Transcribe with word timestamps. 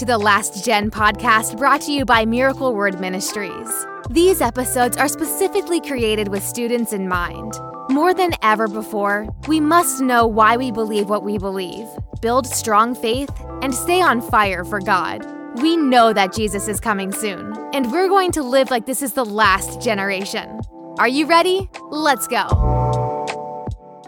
to 0.00 0.06
the 0.06 0.16
Last 0.16 0.64
Gen 0.64 0.90
podcast 0.90 1.58
brought 1.58 1.82
to 1.82 1.92
you 1.92 2.06
by 2.06 2.24
Miracle 2.24 2.74
Word 2.74 2.98
Ministries. 3.00 3.68
These 4.08 4.40
episodes 4.40 4.96
are 4.96 5.08
specifically 5.08 5.78
created 5.78 6.28
with 6.28 6.42
students 6.42 6.94
in 6.94 7.06
mind. 7.06 7.52
More 7.90 8.14
than 8.14 8.32
ever 8.40 8.66
before, 8.66 9.28
we 9.46 9.60
must 9.60 10.00
know 10.00 10.26
why 10.26 10.56
we 10.56 10.72
believe 10.72 11.10
what 11.10 11.22
we 11.22 11.36
believe, 11.36 11.86
build 12.22 12.46
strong 12.46 12.94
faith, 12.94 13.28
and 13.60 13.74
stay 13.74 14.00
on 14.00 14.22
fire 14.22 14.64
for 14.64 14.80
God. 14.80 15.22
We 15.60 15.76
know 15.76 16.14
that 16.14 16.34
Jesus 16.34 16.66
is 16.66 16.80
coming 16.80 17.12
soon, 17.12 17.52
and 17.74 17.92
we're 17.92 18.08
going 18.08 18.32
to 18.32 18.42
live 18.42 18.70
like 18.70 18.86
this 18.86 19.02
is 19.02 19.12
the 19.12 19.26
last 19.26 19.82
generation. 19.82 20.62
Are 20.98 21.08
you 21.08 21.26
ready? 21.26 21.68
Let's 21.90 22.26
go. 22.26 23.26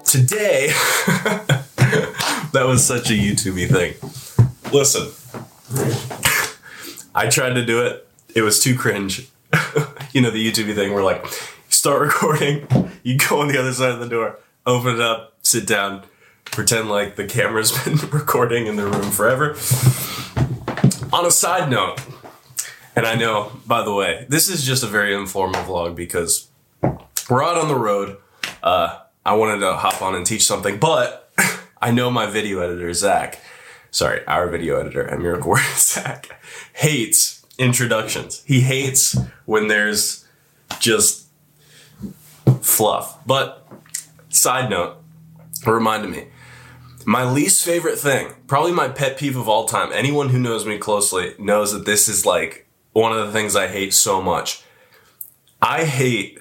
Today, 0.05 0.69
that 1.06 2.65
was 2.65 2.83
such 2.83 3.11
a 3.11 3.12
YouTubey 3.12 3.69
thing. 3.69 4.73
Listen, 4.73 5.12
I 7.15 7.29
tried 7.29 7.55
to 7.55 7.65
do 7.65 7.85
it. 7.85 8.07
It 8.35 8.43
was 8.43 8.61
too 8.61 8.77
cringe. 8.77 9.29
you 10.12 10.21
know 10.21 10.31
the 10.31 10.51
YouTube 10.51 10.75
thing 10.75 10.93
where 10.93 11.03
like 11.03 11.25
start 11.69 12.01
recording, 12.07 12.67
you 13.03 13.19
go 13.19 13.41
on 13.41 13.48
the 13.48 13.59
other 13.59 13.73
side 13.73 13.91
of 13.91 14.01
the 14.01 14.09
door, 14.09 14.39
open 14.67 14.97
it 14.97 15.01
up, 15.01 15.35
sit 15.43 15.67
down, 15.67 16.05
pretend 16.45 16.89
like 16.89 17.17
the 17.17 17.25
camera's 17.25 17.73
been 17.85 17.97
recording 18.11 18.67
in 18.67 18.77
the 18.77 18.85
room 18.85 19.11
forever. 19.11 19.57
On 21.12 21.27
a 21.27 21.31
side 21.31 21.71
note, 21.71 22.01
and 22.95 23.07
I 23.07 23.15
know, 23.15 23.53
by 23.67 23.83
the 23.83 23.93
way, 23.93 24.27
this 24.29 24.48
is 24.48 24.65
just 24.65 24.83
a 24.83 24.87
very 24.87 25.15
informal 25.15 25.62
vlog 25.62 25.97
because 25.97 26.48
we're 27.29 27.43
out 27.43 27.57
on 27.57 27.69
the 27.69 27.77
road. 27.77 28.17
Uh, 28.62 29.01
I 29.25 29.34
wanted 29.34 29.61
to 29.61 29.75
hop 29.75 30.03
on 30.03 30.15
and 30.15 30.27
teach 30.27 30.45
something, 30.45 30.79
but 30.79 31.31
I 31.81 31.91
know 31.91 32.11
my 32.11 32.27
video 32.27 32.61
editor, 32.61 32.93
Zach, 32.93 33.41
sorry, 33.92 34.27
our 34.27 34.48
video 34.48 34.80
editor 34.80 35.06
at 35.06 35.20
Miracle 35.20 35.56
hates 36.75 37.47
introductions. 37.58 38.42
He 38.44 38.62
hates 38.62 39.17
when 39.44 39.69
there's 39.69 40.27
just 40.80 41.28
fluff. 42.61 43.25
But 43.25 43.69
side 44.28 44.69
note, 44.69 44.97
reminded 45.64 46.11
me. 46.11 46.27
My 47.05 47.25
least 47.25 47.64
favorite 47.64 47.98
thing, 47.98 48.34
probably 48.47 48.72
my 48.72 48.89
pet 48.89 49.19
peeve 49.19 49.36
of 49.36 49.48
all 49.48 49.67
time. 49.67 49.91
Anyone 49.92 50.30
who 50.30 50.39
knows 50.39 50.64
me 50.67 50.78
closely 50.78 51.34
knows 51.39 51.72
that 51.72 51.84
this 51.84 52.08
is 52.08 52.24
like 52.24 52.67
one 52.92 53.12
of 53.12 53.27
the 53.27 53.33
things 53.33 53.56
I 53.56 53.69
hate 53.69 53.92
so 53.92 54.22
much. 54.22 54.62
I 55.61 55.84
hate 55.84 56.39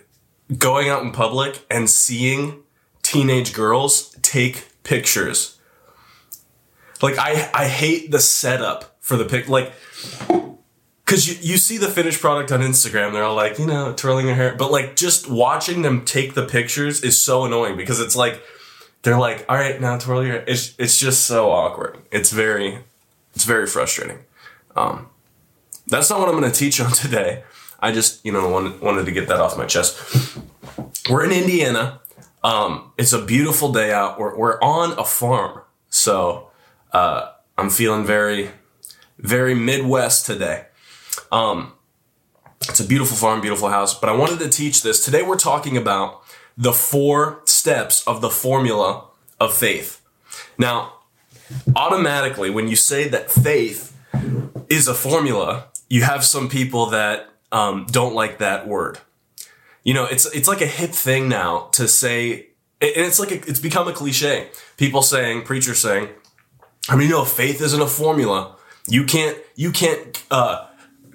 going 0.58 0.89
out 0.89 1.04
in 1.04 1.11
public 1.11 1.66
and 1.70 1.89
seeing 1.89 2.64
teenage 3.02 3.54
girls 3.54 4.16
take 4.22 4.70
pictures. 4.83 5.58
Like 7.02 7.18
I 7.18 7.50
I 7.54 7.68
hate 7.68 8.12
the 8.12 8.20
setup 8.20 8.98
for 9.00 9.18
the 9.18 9.26
pic 9.26 9.50
like 9.50 9.72
cuz 11.06 11.28
you, 11.28 11.38
you 11.42 11.58
see 11.58 11.78
the 11.78 11.90
finished 11.90 12.22
product 12.22 12.52
on 12.52 12.62
Instagram 12.62 13.14
they're 13.14 13.24
all 13.24 13.36
like, 13.36 13.60
you 13.60 13.66
know, 13.66 13.94
twirling 13.94 14.26
their 14.26 14.36
hair, 14.36 14.56
but 14.56 14.72
like 14.72 14.96
just 14.96 15.30
watching 15.30 15.82
them 15.82 16.06
take 16.06 16.34
the 16.34 16.46
pictures 16.46 17.02
is 17.02 17.20
so 17.20 17.46
annoying 17.46 17.76
because 17.78 18.00
it's 18.00 18.16
like 18.16 18.42
they're 19.04 19.18
like, 19.18 19.44
"All 19.50 19.56
right, 19.56 19.82
now 19.82 19.98
twirl 19.98 20.24
your 20.24 20.34
hair." 20.34 20.44
It's 20.48 20.76
it's 20.78 21.00
just 21.00 21.26
so 21.26 21.50
awkward. 21.50 21.98
It's 22.12 22.32
very 22.32 22.84
it's 23.34 23.46
very 23.46 23.66
frustrating. 23.66 24.20
Um 24.76 25.08
that's 25.88 26.10
not 26.10 26.20
what 26.20 26.30
I'm 26.30 26.42
to 26.42 26.52
teach 26.52 26.80
on 26.86 26.92
today. 26.92 27.44
I 27.80 27.92
just, 27.92 28.24
you 28.26 28.32
know, 28.32 28.48
wanted, 28.50 28.80
wanted 28.80 29.06
to 29.06 29.12
get 29.12 29.28
that 29.28 29.40
off 29.40 29.58
my 29.58 29.66
chest. 29.66 30.38
We're 31.10 31.26
in 31.26 31.32
Indiana. 31.32 32.00
Um, 32.44 32.92
it's 32.98 33.14
a 33.14 33.22
beautiful 33.24 33.72
day 33.72 33.92
out. 33.92 34.20
We're, 34.20 34.36
we're 34.38 34.60
on 34.62 34.98
a 34.98 35.04
farm. 35.04 35.62
So 35.90 36.50
uh, 36.92 37.31
I'm 37.58 37.70
feeling 37.70 38.06
very, 38.06 38.52
very 39.17 39.53
Midwest 39.53 40.25
today. 40.25 40.66
Um, 41.31 41.73
it's 42.61 42.80
a 42.80 42.86
beautiful 42.86 43.17
farm, 43.17 43.42
beautiful 43.42 43.70
house. 43.70 43.98
But 43.98 44.10
I 44.10 44.14
wanted 44.14 44.39
to 44.39 44.49
teach 44.49 44.83
this. 44.83 45.04
Today 45.04 45.23
we're 45.23 45.38
talking 45.38 45.77
about 45.77 46.23
the 46.58 46.73
four 46.73 47.42
steps 47.45 48.05
of 48.08 48.21
the 48.21 48.30
formula 48.30 49.05
of 49.39 49.54
faith. 49.54 50.02
Now, 50.58 50.93
automatically, 51.76 52.49
when 52.49 52.67
you 52.67 52.76
say 52.76 53.08
that 53.10 53.32
faith 53.32 53.98
is 54.70 54.87
a 54.87 54.93
formula, 54.93 55.67
you 55.89 56.04
have 56.04 56.23
some 56.23 56.49
people 56.49 56.87
that 56.87 57.30
um, 57.52 57.86
don't 57.89 58.14
like 58.14 58.37
that 58.37 58.67
word. 58.67 58.99
You 59.83 59.93
know, 59.93 60.05
it's 60.05 60.26
it's 60.27 60.48
like 60.48 60.61
a 60.61 60.67
hip 60.67 60.92
thing 60.92 61.27
now 61.27 61.70
to 61.73 61.87
say, 61.87 62.48
and 62.80 63.05
it's 63.05 63.20
like 63.20 63.32
a, 63.32 63.36
it's 63.49 63.60
become 63.60 63.87
a 63.87 63.93
cliche. 63.93 64.49
People 64.77 65.02
saying, 65.02 65.42
preachers 65.42 65.80
saying, 65.80 66.10
I 66.89 66.95
mean, 66.95 67.09
know, 67.09 67.25
faith 67.25 67.61
isn't 67.61 67.81
a 67.81 67.87
formula. 67.87 68.55
You 68.87 69.05
can't 69.05 69.37
you 69.55 69.71
can't 69.71 70.23
uh, 70.31 70.67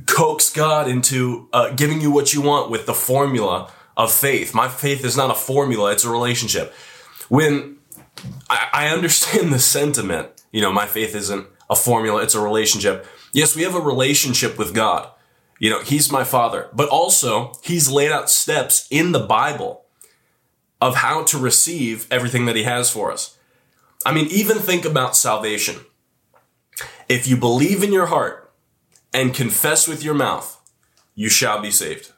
coax 0.06 0.50
God 0.50 0.88
into 0.88 1.48
uh, 1.52 1.70
giving 1.70 2.00
you 2.00 2.10
what 2.10 2.32
you 2.32 2.40
want 2.40 2.70
with 2.70 2.86
the 2.86 2.94
formula 2.94 3.70
of 3.96 4.12
faith. 4.12 4.54
My 4.54 4.68
faith 4.68 5.04
is 5.04 5.16
not 5.16 5.30
a 5.30 5.34
formula; 5.34 5.92
it's 5.92 6.04
a 6.04 6.10
relationship. 6.10 6.72
When 7.28 7.78
I, 8.48 8.68
I 8.72 8.88
understand 8.88 9.52
the 9.52 9.58
sentiment, 9.58 10.28
you 10.52 10.60
know, 10.60 10.72
my 10.72 10.86
faith 10.86 11.14
isn't 11.14 11.46
a 11.68 11.76
formula; 11.76 12.22
it's 12.22 12.34
a 12.34 12.40
relationship. 12.40 13.06
Yes, 13.32 13.56
we 13.56 13.62
have 13.62 13.74
a 13.74 13.80
relationship 13.80 14.58
with 14.58 14.74
God. 14.74 15.10
You 15.58 15.70
know, 15.70 15.82
He's 15.82 16.12
my 16.12 16.22
Father, 16.22 16.68
but 16.72 16.88
also 16.88 17.52
He's 17.62 17.90
laid 17.90 18.12
out 18.12 18.30
steps 18.30 18.86
in 18.90 19.12
the 19.12 19.26
Bible 19.26 19.84
of 20.80 20.96
how 20.96 21.24
to 21.24 21.38
receive 21.38 22.06
everything 22.10 22.46
that 22.46 22.54
He 22.56 22.62
has 22.62 22.88
for 22.88 23.10
us. 23.10 23.35
I 24.06 24.12
mean, 24.12 24.28
even 24.30 24.58
think 24.58 24.84
about 24.84 25.16
salvation. 25.16 25.80
If 27.08 27.26
you 27.26 27.36
believe 27.36 27.82
in 27.82 27.92
your 27.92 28.06
heart 28.06 28.54
and 29.12 29.34
confess 29.34 29.88
with 29.88 30.04
your 30.04 30.14
mouth, 30.14 30.60
you 31.16 31.28
shall 31.28 31.60
be 31.60 31.72
saved. 31.72 32.12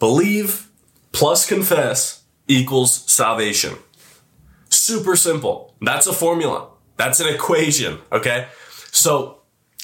Believe 0.00 0.68
plus 1.12 1.46
confess 1.46 2.24
equals 2.48 3.08
salvation. 3.08 3.76
Super 4.70 5.14
simple. 5.14 5.76
That's 5.80 6.08
a 6.08 6.12
formula. 6.12 6.66
That's 6.96 7.20
an 7.20 7.32
equation. 7.32 8.00
Okay. 8.10 8.48
So 8.90 9.38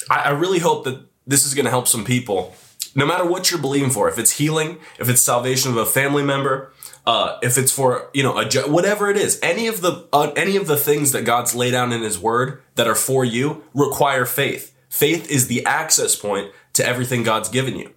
I, 0.09 0.23
I 0.23 0.29
really 0.31 0.59
hope 0.59 0.83
that 0.83 0.99
this 1.25 1.45
is 1.45 1.53
going 1.53 1.63
to 1.63 1.71
help 1.71 1.87
some 1.87 2.03
people. 2.03 2.53
No 2.93 3.05
matter 3.05 3.25
what 3.25 3.49
you're 3.49 3.61
believing 3.61 3.89
for, 3.89 4.09
if 4.09 4.17
it's 4.17 4.31
healing, 4.31 4.77
if 4.99 5.09
it's 5.09 5.21
salvation 5.21 5.71
of 5.71 5.77
a 5.77 5.85
family 5.85 6.23
member, 6.23 6.73
uh, 7.05 7.37
if 7.41 7.57
it's 7.57 7.71
for 7.71 8.09
you 8.13 8.21
know 8.21 8.37
a 8.37 8.45
whatever 8.69 9.09
it 9.09 9.17
is, 9.17 9.39
any 9.41 9.67
of 9.67 9.81
the 9.81 10.07
uh, 10.11 10.31
any 10.35 10.57
of 10.57 10.67
the 10.67 10.77
things 10.77 11.11
that 11.13 11.23
God's 11.23 11.55
laid 11.55 11.71
down 11.71 11.93
in 11.93 12.01
His 12.01 12.19
Word 12.19 12.61
that 12.75 12.87
are 12.87 12.95
for 12.95 13.23
you 13.23 13.63
require 13.73 14.25
faith. 14.25 14.75
Faith 14.89 15.31
is 15.31 15.47
the 15.47 15.65
access 15.65 16.15
point 16.15 16.51
to 16.73 16.85
everything 16.85 17.23
God's 17.23 17.49
given 17.49 17.77
you. 17.77 17.91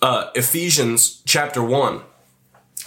Uh, 0.00 0.30
Ephesians 0.34 1.22
chapter 1.24 1.62
one 1.62 2.02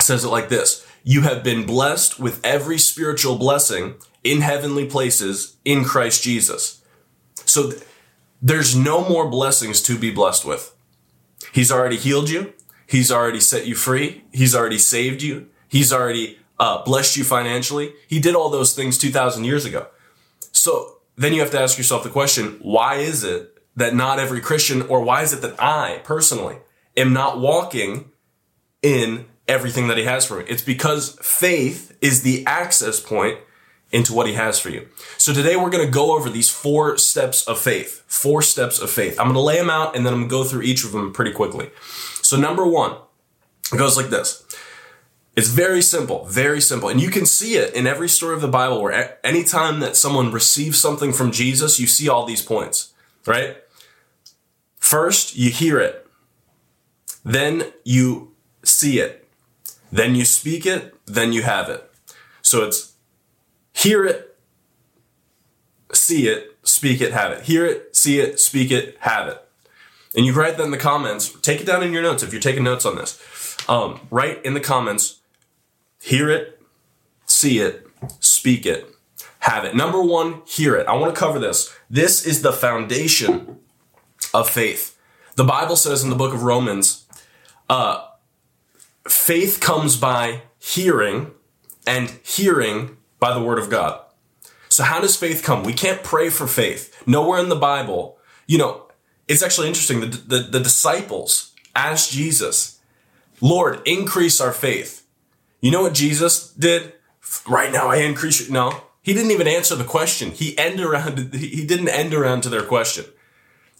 says 0.01 0.25
it 0.25 0.29
like 0.29 0.49
this: 0.49 0.85
You 1.03 1.21
have 1.21 1.43
been 1.43 1.65
blessed 1.65 2.19
with 2.19 2.41
every 2.45 2.77
spiritual 2.77 3.37
blessing 3.37 3.95
in 4.23 4.41
heavenly 4.41 4.85
places 4.85 5.55
in 5.63 5.85
Christ 5.85 6.23
Jesus. 6.23 6.81
So. 7.45 7.71
Th- 7.71 7.83
there's 8.41 8.75
no 8.75 9.07
more 9.07 9.27
blessings 9.27 9.81
to 9.81 9.97
be 9.97 10.11
blessed 10.11 10.45
with. 10.45 10.74
He's 11.55 11.71
already 11.71 11.95
healed 11.95 12.29
you. 12.29 12.53
He's 12.85 13.09
already 13.09 13.39
set 13.39 13.65
you 13.65 13.75
free. 13.75 14.25
He's 14.33 14.53
already 14.53 14.77
saved 14.77 15.21
you. 15.21 15.47
He's 15.69 15.93
already 15.93 16.37
uh, 16.59 16.83
blessed 16.83 17.15
you 17.15 17.23
financially. 17.23 17.93
He 18.09 18.19
did 18.19 18.35
all 18.35 18.49
those 18.49 18.75
things 18.75 18.97
2,000 18.97 19.45
years 19.45 19.63
ago. 19.63 19.87
So 20.51 20.97
then 21.15 21.33
you 21.33 21.39
have 21.39 21.51
to 21.51 21.59
ask 21.61 21.77
yourself 21.77 22.03
the 22.03 22.09
question, 22.09 22.59
why 22.61 22.95
is 22.95 23.23
it 23.23 23.57
that 23.77 23.95
not 23.95 24.19
every 24.19 24.41
Christian, 24.41 24.81
or 24.81 25.01
why 25.01 25.21
is 25.21 25.31
it 25.31 25.41
that 25.43 25.55
I 25.57 26.01
personally 26.03 26.57
am 26.97 27.13
not 27.13 27.39
walking 27.39 28.11
in 28.81 29.23
everything 29.47 29.87
that 29.87 29.97
he 29.97 30.03
has 30.03 30.25
for 30.25 30.39
me? 30.39 30.45
It's 30.49 30.61
because 30.61 31.17
faith 31.21 31.97
is 32.01 32.23
the 32.23 32.45
access 32.45 32.99
point 32.99 33.39
into 33.95 34.13
what 34.13 34.27
he 34.27 34.33
has 34.33 34.59
for 34.59 34.69
you. 34.69 34.89
So 35.17 35.31
today 35.31 35.55
we're 35.55 35.69
going 35.69 35.85
to 35.85 35.91
go 35.91 36.17
over 36.17 36.29
these 36.29 36.49
four 36.49 36.97
steps 36.97 37.47
of 37.47 37.57
faith. 37.57 38.03
Four 38.07 38.41
steps 38.41 38.77
of 38.77 38.89
faith. 38.89 39.17
I'm 39.17 39.27
going 39.27 39.35
to 39.35 39.39
lay 39.39 39.55
them 39.55 39.69
out 39.69 39.95
and 39.95 40.05
then 40.05 40.13
I'm 40.13 40.27
going 40.27 40.29
to 40.29 40.35
go 40.35 40.43
through 40.43 40.63
each 40.63 40.83
of 40.83 40.91
them 40.91 41.13
pretty 41.13 41.31
quickly. 41.31 41.69
So 42.21 42.35
number 42.35 42.67
one, 42.67 42.97
it 43.71 43.77
goes 43.77 43.95
like 43.95 44.07
this. 44.07 44.43
It's 45.37 45.47
very 45.47 45.81
simple, 45.81 46.25
very 46.25 46.59
simple. 46.59 46.89
And 46.89 47.01
you 47.01 47.09
can 47.09 47.25
see 47.25 47.55
it 47.55 47.73
in 47.73 47.87
every 47.87 48.09
story 48.09 48.35
of 48.35 48.41
the 48.41 48.49
Bible 48.49 48.81
where 48.81 49.17
anytime 49.25 49.79
that 49.79 49.95
someone 49.95 50.33
receives 50.33 50.77
something 50.77 51.13
from 51.13 51.31
Jesus, 51.31 51.79
you 51.79 51.87
see 51.87 52.09
all 52.09 52.25
these 52.25 52.41
points, 52.41 52.93
right? 53.25 53.57
First, 54.77 55.37
you 55.37 55.51
hear 55.51 55.79
it. 55.79 56.05
Then 57.23 57.71
you 57.85 58.33
see 58.63 58.99
it. 58.99 59.25
Then 59.89 60.15
you 60.15 60.25
speak 60.25 60.65
it. 60.65 60.93
Then 61.05 61.31
you 61.31 61.43
have 61.43 61.69
it. 61.69 61.89
So 62.41 62.65
it's 62.65 62.94
hear 63.85 64.05
it, 64.05 64.37
see 65.93 66.27
it, 66.27 66.57
speak 66.63 67.01
it, 67.01 67.13
have 67.13 67.31
it. 67.31 67.43
Hear 67.43 67.65
it, 67.65 67.95
see 67.95 68.19
it, 68.19 68.39
speak 68.39 68.71
it, 68.71 68.97
have 69.01 69.27
it. 69.27 69.41
And 70.15 70.25
you 70.25 70.33
write 70.33 70.57
that 70.57 70.63
in 70.63 70.71
the 70.71 70.77
comments. 70.77 71.29
Take 71.41 71.61
it 71.61 71.67
down 71.67 71.83
in 71.83 71.93
your 71.93 72.01
notes 72.01 72.23
if 72.23 72.31
you're 72.31 72.41
taking 72.41 72.63
notes 72.63 72.85
on 72.85 72.95
this. 72.95 73.21
Um, 73.69 73.99
write 74.09 74.43
in 74.43 74.53
the 74.53 74.59
comments, 74.59 75.19
hear 76.01 76.29
it, 76.29 76.61
see 77.25 77.59
it, 77.59 77.87
speak 78.19 78.65
it, 78.65 78.87
have 79.39 79.65
it. 79.65 79.75
Number 79.75 80.01
one, 80.01 80.41
hear 80.47 80.75
it. 80.75 80.87
I 80.87 80.95
want 80.95 81.13
to 81.13 81.19
cover 81.19 81.39
this. 81.39 81.75
This 81.89 82.25
is 82.25 82.41
the 82.41 82.53
foundation 82.53 83.59
of 84.33 84.49
faith. 84.49 84.97
The 85.35 85.43
Bible 85.43 85.75
says 85.75 86.03
in 86.03 86.09
the 86.09 86.15
book 86.15 86.33
of 86.33 86.43
Romans, 86.43 87.05
uh, 87.69 88.07
faith 89.07 89.59
comes 89.59 89.95
by 89.95 90.41
hearing, 90.59 91.31
and 91.85 92.09
hearing 92.23 92.94
by 93.19 93.33
the 93.33 93.43
word 93.43 93.59
of 93.59 93.69
God. 93.69 94.01
So 94.69 94.83
how 94.83 94.99
does 94.99 95.15
faith 95.15 95.43
come? 95.43 95.63
We 95.63 95.73
can't 95.73 96.03
pray 96.03 96.29
for 96.29 96.47
faith. 96.47 97.03
Nowhere 97.07 97.39
in 97.39 97.49
the 97.49 97.55
Bible, 97.55 98.17
you 98.47 98.57
know, 98.57 98.87
it's 99.27 99.43
actually 99.43 99.67
interesting. 99.67 100.01
The, 100.01 100.07
the, 100.07 100.39
the 100.39 100.59
disciples 100.59 101.53
asked 101.75 102.11
Jesus, 102.11 102.79
Lord, 103.41 103.81
increase 103.85 104.39
our 104.39 104.51
faith. 104.51 105.05
You 105.61 105.71
know 105.71 105.81
what 105.81 105.93
Jesus 105.93 106.51
did? 106.53 106.93
Right 107.47 107.71
now 107.71 107.87
I 107.87 107.97
increase. 107.97 108.49
No, 108.49 108.81
he 109.01 109.13
didn't 109.13 109.31
even 109.31 109.47
answer 109.47 109.75
the 109.75 109.83
question. 109.83 110.31
He 110.31 110.57
end 110.57 110.79
around, 110.79 111.33
he 111.33 111.65
didn't 111.65 111.89
end 111.89 112.13
around 112.13 112.41
to 112.41 112.49
their 112.49 112.63
question. 112.63 113.05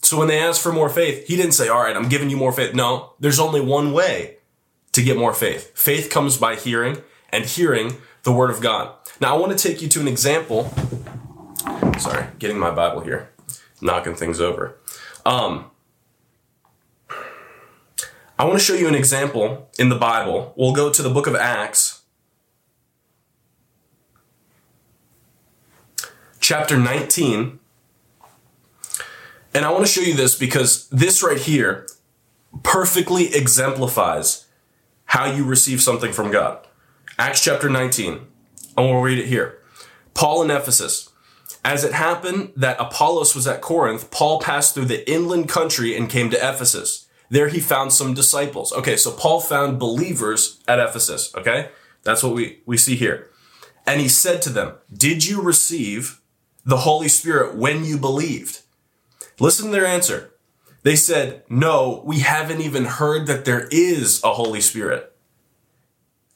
So 0.02 0.18
when 0.18 0.28
they 0.28 0.38
asked 0.38 0.62
for 0.62 0.72
more 0.72 0.88
faith, 0.88 1.26
he 1.26 1.36
didn't 1.36 1.52
say, 1.52 1.68
all 1.68 1.82
right, 1.82 1.96
I'm 1.96 2.08
giving 2.08 2.30
you 2.30 2.36
more 2.36 2.52
faith. 2.52 2.74
No, 2.74 3.14
there's 3.18 3.40
only 3.40 3.60
one 3.60 3.92
way 3.92 4.36
to 4.92 5.02
get 5.02 5.16
more 5.16 5.34
faith. 5.34 5.76
Faith 5.76 6.10
comes 6.10 6.36
by 6.36 6.54
hearing 6.54 7.02
and 7.30 7.44
hearing 7.44 7.96
the 8.22 8.32
word 8.32 8.50
of 8.50 8.60
God. 8.60 8.94
Now 9.20 9.34
I 9.34 9.38
want 9.38 9.56
to 9.56 9.68
take 9.68 9.80
you 9.80 9.88
to 9.88 10.00
an 10.00 10.08
example. 10.08 10.72
Sorry, 11.98 12.26
getting 12.38 12.58
my 12.58 12.70
Bible 12.70 13.00
here, 13.00 13.30
knocking 13.80 14.14
things 14.14 14.40
over. 14.40 14.78
Um, 15.24 15.70
I 18.38 18.44
want 18.44 18.58
to 18.58 18.64
show 18.64 18.74
you 18.74 18.86
an 18.86 18.94
example 18.94 19.70
in 19.78 19.88
the 19.88 19.96
Bible. 19.96 20.52
We'll 20.56 20.74
go 20.74 20.90
to 20.92 21.02
the 21.02 21.08
book 21.08 21.26
of 21.26 21.34
Acts, 21.34 22.02
chapter 26.38 26.76
19. 26.76 27.58
And 29.54 29.64
I 29.64 29.70
want 29.70 29.86
to 29.86 29.90
show 29.90 30.02
you 30.02 30.12
this 30.12 30.38
because 30.38 30.86
this 30.90 31.22
right 31.22 31.40
here 31.40 31.86
perfectly 32.62 33.34
exemplifies 33.34 34.46
how 35.06 35.24
you 35.24 35.44
receive 35.44 35.80
something 35.80 36.12
from 36.12 36.30
God. 36.30 36.66
Acts 37.18 37.42
chapter 37.42 37.70
19. 37.70 38.26
I 38.76 38.82
will 38.82 39.00
read 39.00 39.18
it 39.18 39.26
here. 39.26 39.58
Paul 40.14 40.42
in 40.42 40.50
Ephesus. 40.50 41.10
As 41.64 41.82
it 41.82 41.92
happened 41.92 42.52
that 42.56 42.80
Apollos 42.80 43.34
was 43.34 43.46
at 43.46 43.60
Corinth, 43.60 44.10
Paul 44.10 44.40
passed 44.40 44.74
through 44.74 44.84
the 44.84 45.10
inland 45.10 45.48
country 45.48 45.96
and 45.96 46.08
came 46.08 46.30
to 46.30 46.36
Ephesus. 46.36 47.08
There 47.28 47.48
he 47.48 47.58
found 47.58 47.92
some 47.92 48.14
disciples. 48.14 48.72
Okay, 48.72 48.96
so 48.96 49.10
Paul 49.10 49.40
found 49.40 49.80
believers 49.80 50.62
at 50.68 50.78
Ephesus, 50.78 51.34
okay? 51.34 51.70
That's 52.04 52.22
what 52.22 52.34
we, 52.34 52.60
we 52.66 52.76
see 52.76 52.94
here. 52.94 53.30
And 53.84 54.00
he 54.00 54.08
said 54.08 54.42
to 54.42 54.50
them, 54.50 54.74
Did 54.92 55.26
you 55.26 55.42
receive 55.42 56.20
the 56.64 56.78
Holy 56.78 57.08
Spirit 57.08 57.56
when 57.56 57.84
you 57.84 57.98
believed? 57.98 58.60
Listen 59.40 59.66
to 59.66 59.72
their 59.72 59.86
answer. 59.86 60.32
They 60.82 60.96
said, 60.96 61.42
No, 61.48 62.02
we 62.04 62.20
haven't 62.20 62.60
even 62.60 62.84
heard 62.84 63.26
that 63.26 63.44
there 63.44 63.66
is 63.72 64.22
a 64.22 64.34
Holy 64.34 64.60
Spirit. 64.60 65.15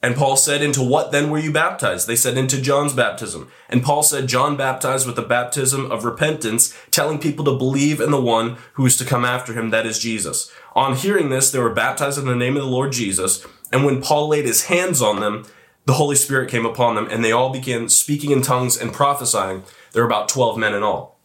And 0.03 0.15
Paul 0.15 0.35
said, 0.35 0.63
Into 0.63 0.81
what 0.81 1.11
then 1.11 1.29
were 1.29 1.37
you 1.39 1.51
baptized? 1.51 2.07
They 2.07 2.15
said, 2.15 2.37
Into 2.37 2.59
John's 2.59 2.93
baptism. 2.93 3.51
And 3.69 3.83
Paul 3.83 4.03
said, 4.03 4.27
John 4.27 4.57
baptized 4.57 5.05
with 5.05 5.15
the 5.15 5.21
baptism 5.21 5.91
of 5.91 6.05
repentance, 6.05 6.75
telling 6.89 7.19
people 7.19 7.45
to 7.45 7.57
believe 7.57 8.01
in 8.01 8.11
the 8.11 8.21
one 8.21 8.57
who 8.73 8.85
is 8.85 8.97
to 8.97 9.05
come 9.05 9.23
after 9.23 9.53
him, 9.53 9.69
that 9.69 9.85
is 9.85 9.99
Jesus. 9.99 10.51
On 10.75 10.95
hearing 10.95 11.29
this, 11.29 11.51
they 11.51 11.59
were 11.59 11.73
baptized 11.73 12.17
in 12.17 12.25
the 12.25 12.35
name 12.35 12.55
of 12.55 12.63
the 12.63 12.69
Lord 12.69 12.91
Jesus. 12.91 13.45
And 13.71 13.85
when 13.85 14.01
Paul 14.01 14.29
laid 14.29 14.45
his 14.45 14.65
hands 14.65 15.01
on 15.01 15.19
them, 15.19 15.45
the 15.85 15.93
Holy 15.93 16.15
Spirit 16.15 16.49
came 16.49 16.65
upon 16.65 16.95
them, 16.95 17.07
and 17.09 17.23
they 17.23 17.31
all 17.31 17.51
began 17.51 17.89
speaking 17.89 18.31
in 18.31 18.41
tongues 18.41 18.77
and 18.77 18.93
prophesying. 18.93 19.63
There 19.91 20.03
were 20.03 20.09
about 20.09 20.29
12 20.29 20.57
men 20.57 20.73
in 20.73 20.83
all. 20.83 21.19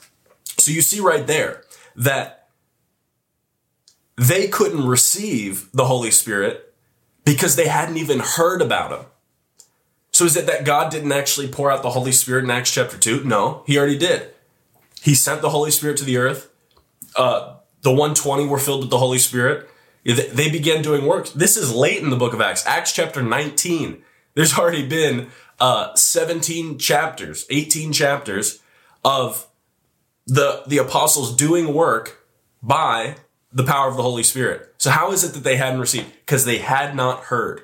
So 0.58 0.70
you 0.70 0.80
see 0.80 1.00
right 1.00 1.26
there 1.26 1.62
that 1.94 2.48
they 4.16 4.48
couldn't 4.48 4.86
receive 4.86 5.70
the 5.72 5.84
Holy 5.86 6.10
Spirit 6.10 6.65
because 7.26 7.56
they 7.56 7.66
hadn't 7.66 7.98
even 7.98 8.20
heard 8.20 8.62
about 8.62 8.92
him. 8.92 9.06
So 10.12 10.24
is 10.24 10.36
it 10.36 10.46
that 10.46 10.64
God 10.64 10.90
didn't 10.90 11.12
actually 11.12 11.48
pour 11.48 11.70
out 11.70 11.82
the 11.82 11.90
Holy 11.90 12.12
Spirit 12.12 12.44
in 12.44 12.50
Acts 12.50 12.72
chapter 12.72 12.96
2? 12.96 13.24
No, 13.24 13.64
he 13.66 13.76
already 13.76 13.98
did. 13.98 14.30
He 15.02 15.14
sent 15.14 15.42
the 15.42 15.50
Holy 15.50 15.70
Spirit 15.70 15.98
to 15.98 16.04
the 16.04 16.16
earth. 16.16 16.50
Uh, 17.14 17.56
the 17.82 17.90
120 17.90 18.46
were 18.46 18.58
filled 18.58 18.80
with 18.80 18.90
the 18.90 18.98
Holy 18.98 19.18
Spirit. 19.18 19.68
They 20.04 20.50
began 20.50 20.82
doing 20.82 21.04
work. 21.04 21.28
This 21.32 21.56
is 21.56 21.74
late 21.74 22.02
in 22.02 22.10
the 22.10 22.16
book 22.16 22.32
of 22.32 22.40
Acts, 22.40 22.64
Acts 22.64 22.92
chapter 22.92 23.22
19. 23.22 24.02
There's 24.34 24.56
already 24.56 24.86
been 24.86 25.28
uh, 25.58 25.94
17 25.94 26.78
chapters, 26.78 27.44
18 27.50 27.92
chapters 27.92 28.60
of 29.04 29.48
the, 30.26 30.62
the 30.66 30.78
apostles 30.78 31.34
doing 31.34 31.74
work 31.74 32.24
by 32.62 33.16
the 33.56 33.64
power 33.64 33.88
of 33.88 33.96
the 33.96 34.02
Holy 34.02 34.22
Spirit. 34.22 34.74
So 34.76 34.90
how 34.90 35.12
is 35.12 35.24
it 35.24 35.32
that 35.32 35.42
they 35.42 35.56
hadn't 35.56 35.80
received? 35.80 36.12
Because 36.20 36.44
they 36.44 36.58
had 36.58 36.94
not 36.94 37.24
heard. 37.24 37.62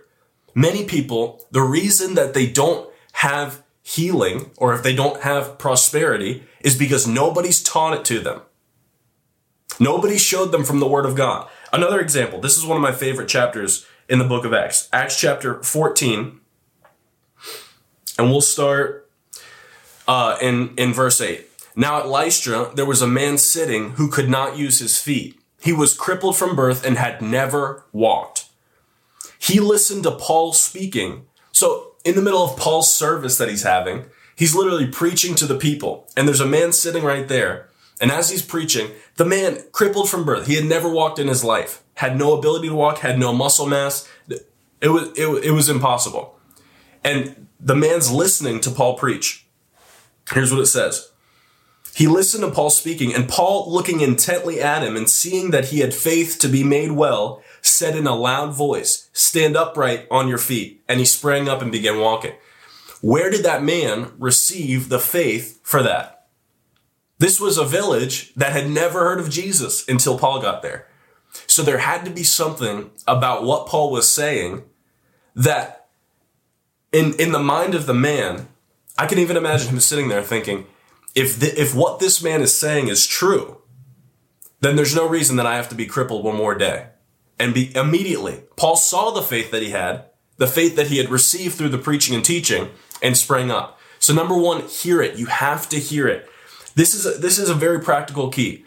Many 0.54 0.86
people, 0.86 1.44
the 1.50 1.60
reason 1.60 2.14
that 2.14 2.32
they 2.32 2.46
don't 2.46 2.88
have 3.12 3.62
healing 3.82 4.50
or 4.56 4.72
if 4.72 4.82
they 4.82 4.94
don't 4.94 5.20
have 5.22 5.58
prosperity 5.58 6.44
is 6.62 6.78
because 6.78 7.06
nobody's 7.06 7.62
taught 7.62 7.92
it 7.92 8.06
to 8.06 8.20
them. 8.20 8.40
Nobody 9.78 10.16
showed 10.16 10.46
them 10.46 10.64
from 10.64 10.80
the 10.80 10.88
Word 10.88 11.04
of 11.04 11.14
God. 11.14 11.48
Another 11.74 12.00
example, 12.00 12.40
this 12.40 12.56
is 12.56 12.64
one 12.64 12.76
of 12.76 12.82
my 12.82 12.92
favorite 12.92 13.28
chapters 13.28 13.86
in 14.08 14.18
the 14.18 14.24
book 14.24 14.46
of 14.46 14.54
Acts, 14.54 14.88
Acts 14.94 15.20
chapter 15.20 15.62
14. 15.62 16.40
And 18.18 18.30
we'll 18.30 18.40
start 18.40 19.10
uh, 20.08 20.38
in, 20.40 20.74
in 20.76 20.94
verse 20.94 21.20
8. 21.20 21.46
Now 21.76 22.00
at 22.00 22.08
Lystra, 22.08 22.70
there 22.74 22.86
was 22.86 23.02
a 23.02 23.06
man 23.06 23.36
sitting 23.36 23.92
who 23.92 24.08
could 24.08 24.30
not 24.30 24.56
use 24.56 24.78
his 24.78 24.96
feet 24.98 25.38
he 25.62 25.72
was 25.72 25.94
crippled 25.94 26.36
from 26.36 26.56
birth 26.56 26.84
and 26.84 26.98
had 26.98 27.22
never 27.22 27.84
walked. 27.92 28.46
He 29.38 29.60
listened 29.60 30.02
to 30.02 30.10
Paul 30.10 30.52
speaking. 30.52 31.26
So, 31.52 31.92
in 32.04 32.16
the 32.16 32.22
middle 32.22 32.42
of 32.42 32.58
Paul's 32.58 32.92
service 32.92 33.38
that 33.38 33.48
he's 33.48 33.62
having, 33.62 34.06
he's 34.34 34.56
literally 34.56 34.88
preaching 34.88 35.36
to 35.36 35.46
the 35.46 35.56
people. 35.56 36.08
And 36.16 36.26
there's 36.26 36.40
a 36.40 36.46
man 36.46 36.72
sitting 36.72 37.04
right 37.04 37.28
there. 37.28 37.68
And 38.00 38.10
as 38.10 38.30
he's 38.30 38.42
preaching, 38.42 38.90
the 39.16 39.24
man 39.24 39.62
crippled 39.70 40.10
from 40.10 40.24
birth, 40.24 40.48
he 40.48 40.56
had 40.56 40.64
never 40.64 40.88
walked 40.88 41.20
in 41.20 41.28
his 41.28 41.44
life, 41.44 41.82
had 41.94 42.18
no 42.18 42.36
ability 42.36 42.68
to 42.68 42.74
walk, 42.74 42.98
had 42.98 43.20
no 43.20 43.32
muscle 43.32 43.66
mass. 43.66 44.08
It 44.80 44.88
was, 44.88 45.16
it, 45.16 45.28
it 45.44 45.52
was 45.52 45.68
impossible. 45.68 46.36
And 47.04 47.46
the 47.60 47.76
man's 47.76 48.10
listening 48.10 48.60
to 48.62 48.70
Paul 48.72 48.98
preach. 48.98 49.46
Here's 50.32 50.50
what 50.50 50.60
it 50.60 50.66
says. 50.66 51.11
He 51.94 52.06
listened 52.06 52.42
to 52.42 52.50
Paul 52.50 52.70
speaking, 52.70 53.14
and 53.14 53.28
Paul, 53.28 53.70
looking 53.70 54.00
intently 54.00 54.60
at 54.60 54.82
him 54.82 54.96
and 54.96 55.08
seeing 55.08 55.50
that 55.50 55.66
he 55.66 55.80
had 55.80 55.92
faith 55.92 56.38
to 56.40 56.48
be 56.48 56.64
made 56.64 56.92
well, 56.92 57.42
said 57.60 57.94
in 57.94 58.06
a 58.06 58.14
loud 58.14 58.54
voice, 58.54 59.10
Stand 59.12 59.56
upright 59.56 60.06
on 60.10 60.26
your 60.26 60.38
feet. 60.38 60.82
And 60.88 61.00
he 61.00 61.06
sprang 61.06 61.48
up 61.48 61.60
and 61.60 61.70
began 61.70 62.00
walking. 62.00 62.32
Where 63.02 63.30
did 63.30 63.44
that 63.44 63.62
man 63.62 64.12
receive 64.18 64.88
the 64.88 64.98
faith 64.98 65.60
for 65.62 65.82
that? 65.82 66.26
This 67.18 67.38
was 67.38 67.58
a 67.58 67.64
village 67.64 68.32
that 68.34 68.52
had 68.52 68.70
never 68.70 69.00
heard 69.00 69.20
of 69.20 69.30
Jesus 69.30 69.86
until 69.86 70.18
Paul 70.18 70.40
got 70.40 70.62
there. 70.62 70.88
So 71.46 71.62
there 71.62 71.78
had 71.78 72.04
to 72.04 72.10
be 72.10 72.24
something 72.24 72.90
about 73.06 73.44
what 73.44 73.66
Paul 73.66 73.90
was 73.90 74.08
saying 74.08 74.62
that 75.34 75.86
in, 76.92 77.14
in 77.20 77.32
the 77.32 77.38
mind 77.38 77.74
of 77.74 77.86
the 77.86 77.94
man, 77.94 78.48
I 78.98 79.06
can 79.06 79.18
even 79.18 79.36
imagine 79.36 79.68
him 79.68 79.80
sitting 79.80 80.08
there 80.08 80.22
thinking, 80.22 80.66
if 81.14 81.38
the, 81.38 81.60
if 81.60 81.74
what 81.74 81.98
this 81.98 82.22
man 82.22 82.40
is 82.40 82.56
saying 82.56 82.88
is 82.88 83.06
true, 83.06 83.58
then 84.60 84.76
there's 84.76 84.94
no 84.94 85.08
reason 85.08 85.36
that 85.36 85.46
I 85.46 85.56
have 85.56 85.68
to 85.70 85.74
be 85.74 85.86
crippled 85.86 86.24
one 86.24 86.36
more 86.36 86.54
day. 86.54 86.86
And 87.38 87.52
be 87.52 87.74
immediately, 87.74 88.42
Paul 88.56 88.76
saw 88.76 89.10
the 89.10 89.22
faith 89.22 89.50
that 89.50 89.62
he 89.62 89.70
had, 89.70 90.04
the 90.36 90.46
faith 90.46 90.76
that 90.76 90.86
he 90.86 90.98
had 90.98 91.10
received 91.10 91.56
through 91.56 91.70
the 91.70 91.78
preaching 91.78 92.14
and 92.14 92.24
teaching, 92.24 92.68
and 93.02 93.16
sprang 93.16 93.50
up. 93.50 93.80
So 93.98 94.14
number 94.14 94.36
one, 94.36 94.62
hear 94.68 95.02
it. 95.02 95.18
You 95.18 95.26
have 95.26 95.68
to 95.70 95.78
hear 95.78 96.06
it. 96.06 96.28
This 96.74 96.94
is 96.94 97.04
a, 97.04 97.18
this 97.18 97.38
is 97.38 97.48
a 97.48 97.54
very 97.54 97.80
practical 97.80 98.30
key. 98.30 98.64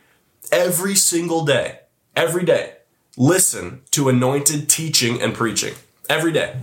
Every 0.51 0.95
single 0.95 1.45
day, 1.45 1.79
every 2.15 2.43
day, 2.43 2.73
listen 3.17 3.81
to 3.91 4.09
anointed 4.09 4.69
teaching 4.69 5.21
and 5.21 5.33
preaching. 5.33 5.73
Every 6.09 6.31
day. 6.31 6.55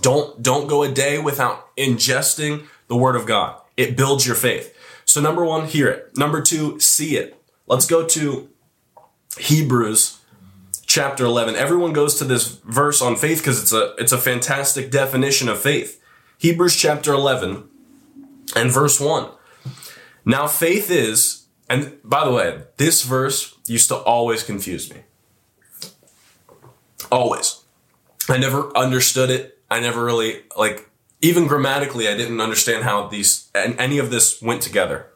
Don't 0.00 0.40
don't 0.42 0.68
go 0.68 0.82
a 0.84 0.90
day 0.90 1.18
without 1.18 1.74
ingesting 1.76 2.66
the 2.86 2.96
word 2.96 3.16
of 3.16 3.26
God. 3.26 3.60
It 3.76 3.96
builds 3.96 4.26
your 4.26 4.36
faith. 4.36 4.74
So 5.08 5.22
number 5.22 5.42
one, 5.42 5.66
hear 5.66 5.88
it. 5.88 6.18
Number 6.18 6.42
two, 6.42 6.78
see 6.80 7.16
it. 7.16 7.42
Let's 7.66 7.86
go 7.86 8.04
to 8.04 8.50
Hebrews 9.38 10.20
chapter 10.84 11.24
11. 11.24 11.56
Everyone 11.56 11.94
goes 11.94 12.16
to 12.16 12.24
this 12.24 12.56
verse 12.58 13.00
on 13.00 13.16
faith 13.16 13.38
because 13.38 13.62
it's 13.62 13.72
a, 13.72 13.94
it's 13.96 14.12
a 14.12 14.18
fantastic 14.18 14.90
definition 14.90 15.48
of 15.48 15.58
faith. 15.58 15.98
Hebrews 16.36 16.76
chapter 16.76 17.14
11 17.14 17.66
and 18.54 18.70
verse 18.70 19.00
1. 19.00 19.30
Now 20.26 20.46
faith 20.46 20.90
is, 20.90 21.46
and 21.70 21.96
by 22.04 22.26
the 22.26 22.30
way, 22.30 22.64
this 22.76 23.02
verse 23.02 23.56
used 23.66 23.88
to 23.88 23.96
always 23.96 24.42
confuse 24.42 24.92
me. 24.92 25.04
Always. 27.10 27.64
I 28.28 28.36
never 28.36 28.76
understood 28.76 29.30
it. 29.30 29.58
I 29.70 29.80
never 29.80 30.04
really, 30.04 30.42
like, 30.54 30.87
even 31.20 31.46
grammatically, 31.46 32.08
I 32.08 32.16
didn't 32.16 32.40
understand 32.40 32.84
how 32.84 33.08
these 33.08 33.50
any 33.54 33.98
of 33.98 34.10
this 34.10 34.40
went 34.40 34.62
together. 34.62 35.06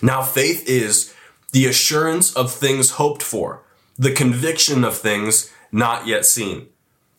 Now, 0.00 0.22
faith 0.22 0.68
is 0.68 1.14
the 1.52 1.66
assurance 1.66 2.34
of 2.34 2.52
things 2.52 2.92
hoped 2.92 3.22
for, 3.22 3.62
the 3.96 4.12
conviction 4.12 4.84
of 4.84 4.96
things 4.96 5.52
not 5.70 6.06
yet 6.06 6.24
seen. 6.26 6.68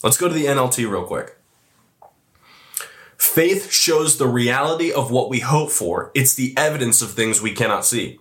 Let's 0.01 0.17
go 0.17 0.27
to 0.27 0.33
the 0.33 0.45
NLT 0.45 0.89
real 0.89 1.05
quick. 1.05 1.37
Faith 3.17 3.71
shows 3.71 4.17
the 4.17 4.27
reality 4.27 4.91
of 4.91 5.09
what 5.09 5.29
we 5.29 5.39
hope 5.39 5.71
for. 5.71 6.11
It's 6.13 6.33
the 6.33 6.53
evidence 6.57 7.01
of 7.01 7.11
things 7.11 7.41
we 7.41 7.53
cannot 7.53 7.85
see. 7.85 8.19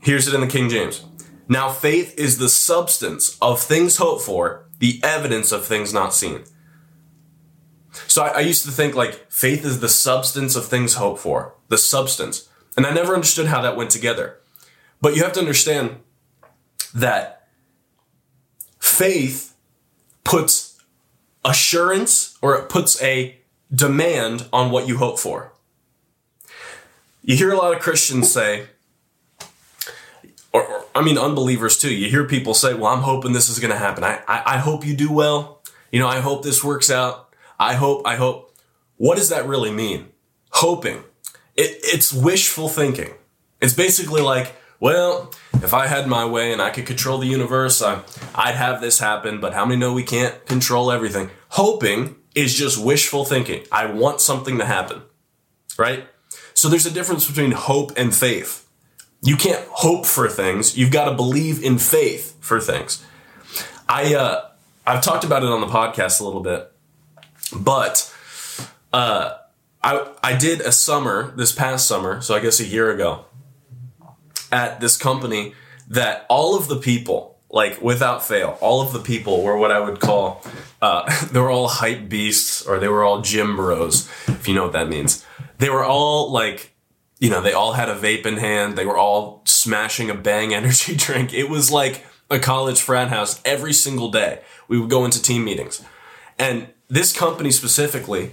Here's 0.00 0.26
it 0.26 0.34
in 0.34 0.40
the 0.40 0.48
King 0.48 0.68
James. 0.68 1.04
Now, 1.46 1.70
faith 1.70 2.18
is 2.18 2.38
the 2.38 2.48
substance 2.48 3.38
of 3.40 3.60
things 3.60 3.98
hoped 3.98 4.22
for, 4.22 4.64
the 4.80 4.98
evidence 5.04 5.52
of 5.52 5.64
things 5.64 5.94
not 5.94 6.14
seen. 6.14 6.44
So 8.06 8.22
I, 8.22 8.28
I, 8.28 8.40
used 8.40 8.64
to 8.64 8.70
think 8.70 8.94
like 8.94 9.30
faith 9.30 9.64
is 9.64 9.80
the 9.80 9.88
substance 9.88 10.54
of 10.54 10.66
things 10.66 10.94
hoped 10.94 11.20
for, 11.20 11.54
the 11.68 11.78
substance. 11.78 12.48
And 12.76 12.86
I 12.86 12.92
never 12.92 13.14
understood 13.14 13.46
how 13.46 13.60
that 13.62 13.76
went 13.76 13.90
together. 13.90 14.38
But 15.00 15.16
you 15.16 15.22
have 15.22 15.32
to 15.32 15.40
understand 15.40 15.96
that 16.94 17.48
faith 18.78 19.56
puts 20.24 20.78
assurance 21.44 22.38
or 22.40 22.56
it 22.56 22.68
puts 22.68 23.00
a 23.02 23.36
demand 23.74 24.46
on 24.52 24.70
what 24.70 24.86
you 24.86 24.98
hope 24.98 25.18
for. 25.18 25.52
You 27.22 27.36
hear 27.36 27.52
a 27.52 27.56
lot 27.56 27.74
of 27.74 27.80
Christians 27.80 28.30
say, 28.30 28.66
or, 30.52 30.62
or, 30.62 30.84
I 30.94 31.02
mean 31.02 31.18
unbelievers 31.18 31.78
too. 31.78 31.94
You 31.94 32.10
hear 32.10 32.24
people 32.24 32.54
say, 32.54 32.74
"Well, 32.74 32.86
I'm 32.86 33.02
hoping 33.02 33.32
this 33.32 33.48
is 33.48 33.60
going 33.60 33.70
to 33.70 33.78
happen. 33.78 34.02
I, 34.02 34.20
I 34.26 34.54
I 34.54 34.56
hope 34.56 34.84
you 34.84 34.96
do 34.96 35.12
well. 35.12 35.62
You 35.92 36.00
know, 36.00 36.08
I 36.08 36.20
hope 36.20 36.42
this 36.42 36.64
works 36.64 36.90
out. 36.90 37.29
I 37.60 37.74
hope. 37.74 38.02
I 38.04 38.16
hope." 38.16 38.48
What 38.96 39.16
does 39.16 39.30
that 39.30 39.46
really 39.46 39.70
mean? 39.70 40.08
Hoping. 40.50 40.98
It, 41.56 41.78
it's 41.82 42.12
wishful 42.12 42.68
thinking. 42.68 43.14
It's 43.58 43.72
basically 43.72 44.20
like, 44.20 44.54
well, 44.78 45.32
if 45.54 45.72
I 45.72 45.86
had 45.86 46.06
my 46.06 46.26
way 46.26 46.52
and 46.52 46.60
I 46.60 46.68
could 46.68 46.84
control 46.84 47.16
the 47.16 47.26
universe, 47.26 47.80
I, 47.80 48.02
I'd 48.34 48.56
have 48.56 48.82
this 48.82 48.98
happen. 48.98 49.40
But 49.40 49.54
how 49.54 49.64
many 49.64 49.80
know 49.80 49.94
we 49.94 50.02
can't 50.02 50.44
control 50.44 50.92
everything? 50.92 51.30
Hoping 51.50 52.16
is 52.34 52.54
just 52.54 52.82
wishful 52.82 53.24
thinking. 53.24 53.64
I 53.72 53.86
want 53.86 54.20
something 54.20 54.58
to 54.58 54.66
happen, 54.66 55.00
right? 55.78 56.04
So 56.52 56.68
there's 56.68 56.84
a 56.84 56.90
difference 56.90 57.26
between 57.26 57.52
hope 57.52 57.92
and 57.96 58.14
faith. 58.14 58.68
You 59.22 59.36
can't 59.36 59.66
hope 59.70 60.04
for 60.04 60.28
things. 60.28 60.76
You've 60.76 60.92
got 60.92 61.08
to 61.08 61.14
believe 61.14 61.62
in 61.62 61.78
faith 61.78 62.36
for 62.40 62.60
things. 62.60 63.02
I 63.88 64.14
uh, 64.14 64.48
I've 64.86 65.02
talked 65.02 65.24
about 65.24 65.42
it 65.42 65.48
on 65.48 65.62
the 65.62 65.66
podcast 65.66 66.20
a 66.20 66.24
little 66.24 66.42
bit, 66.42 66.69
but 67.50 68.12
uh, 68.92 69.36
I 69.82 70.12
I 70.22 70.36
did 70.36 70.60
a 70.60 70.72
summer 70.72 71.32
this 71.36 71.52
past 71.52 71.86
summer, 71.86 72.20
so 72.20 72.34
I 72.34 72.40
guess 72.40 72.60
a 72.60 72.66
year 72.66 72.90
ago, 72.90 73.24
at 74.50 74.80
this 74.80 74.96
company 74.96 75.54
that 75.88 76.26
all 76.28 76.56
of 76.56 76.68
the 76.68 76.76
people, 76.76 77.38
like 77.50 77.80
without 77.80 78.24
fail, 78.24 78.58
all 78.60 78.80
of 78.80 78.92
the 78.92 79.00
people 79.00 79.42
were 79.42 79.56
what 79.56 79.70
I 79.70 79.80
would 79.80 80.00
call 80.00 80.44
uh, 80.82 81.26
they 81.32 81.40
were 81.40 81.50
all 81.50 81.68
hype 81.68 82.08
beasts 82.08 82.62
or 82.62 82.78
they 82.78 82.88
were 82.88 83.04
all 83.04 83.20
gym 83.20 83.56
bros, 83.56 84.08
if 84.26 84.48
you 84.48 84.54
know 84.54 84.64
what 84.64 84.72
that 84.72 84.88
means. 84.88 85.24
They 85.58 85.70
were 85.70 85.84
all 85.84 86.30
like 86.30 86.74
you 87.18 87.28
know, 87.28 87.42
they 87.42 87.52
all 87.52 87.74
had 87.74 87.90
a 87.90 87.94
vape 87.94 88.24
in 88.24 88.38
hand. 88.38 88.76
They 88.76 88.86
were 88.86 88.96
all 88.96 89.42
smashing 89.44 90.08
a 90.08 90.14
bang 90.14 90.54
energy 90.54 90.96
drink. 90.96 91.34
It 91.34 91.50
was 91.50 91.70
like 91.70 92.06
a 92.30 92.38
college 92.38 92.80
frat 92.80 93.08
house 93.08 93.40
every 93.44 93.74
single 93.74 94.10
day. 94.10 94.40
We 94.68 94.80
would 94.80 94.90
go 94.90 95.04
into 95.04 95.22
team 95.22 95.44
meetings. 95.44 95.84
And 96.38 96.68
this 96.90 97.16
company 97.16 97.50
specifically, 97.50 98.32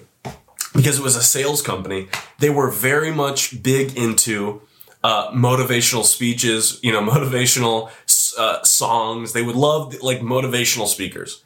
because 0.76 1.00
it 1.00 1.04
was 1.04 1.16
a 1.16 1.24
sales 1.24 1.62
company, 1.62 2.10
they 2.40 2.50
were 2.50 2.70
very 2.70 3.12
much 3.12 3.64
big 3.64 3.98
into 3.98 4.62
uh, 5.04 5.32
motivational 5.32 6.04
speeches, 6.04 6.80
you 6.84 6.92
know, 6.92 7.02
motivational 7.14 7.90
uh, 8.38 8.64
songs. 8.64 9.34
They 9.34 9.44
would 9.44 9.56
love 9.56 10.02
like 10.02 10.20
motivational 10.20 10.88
speakers. 10.88 11.44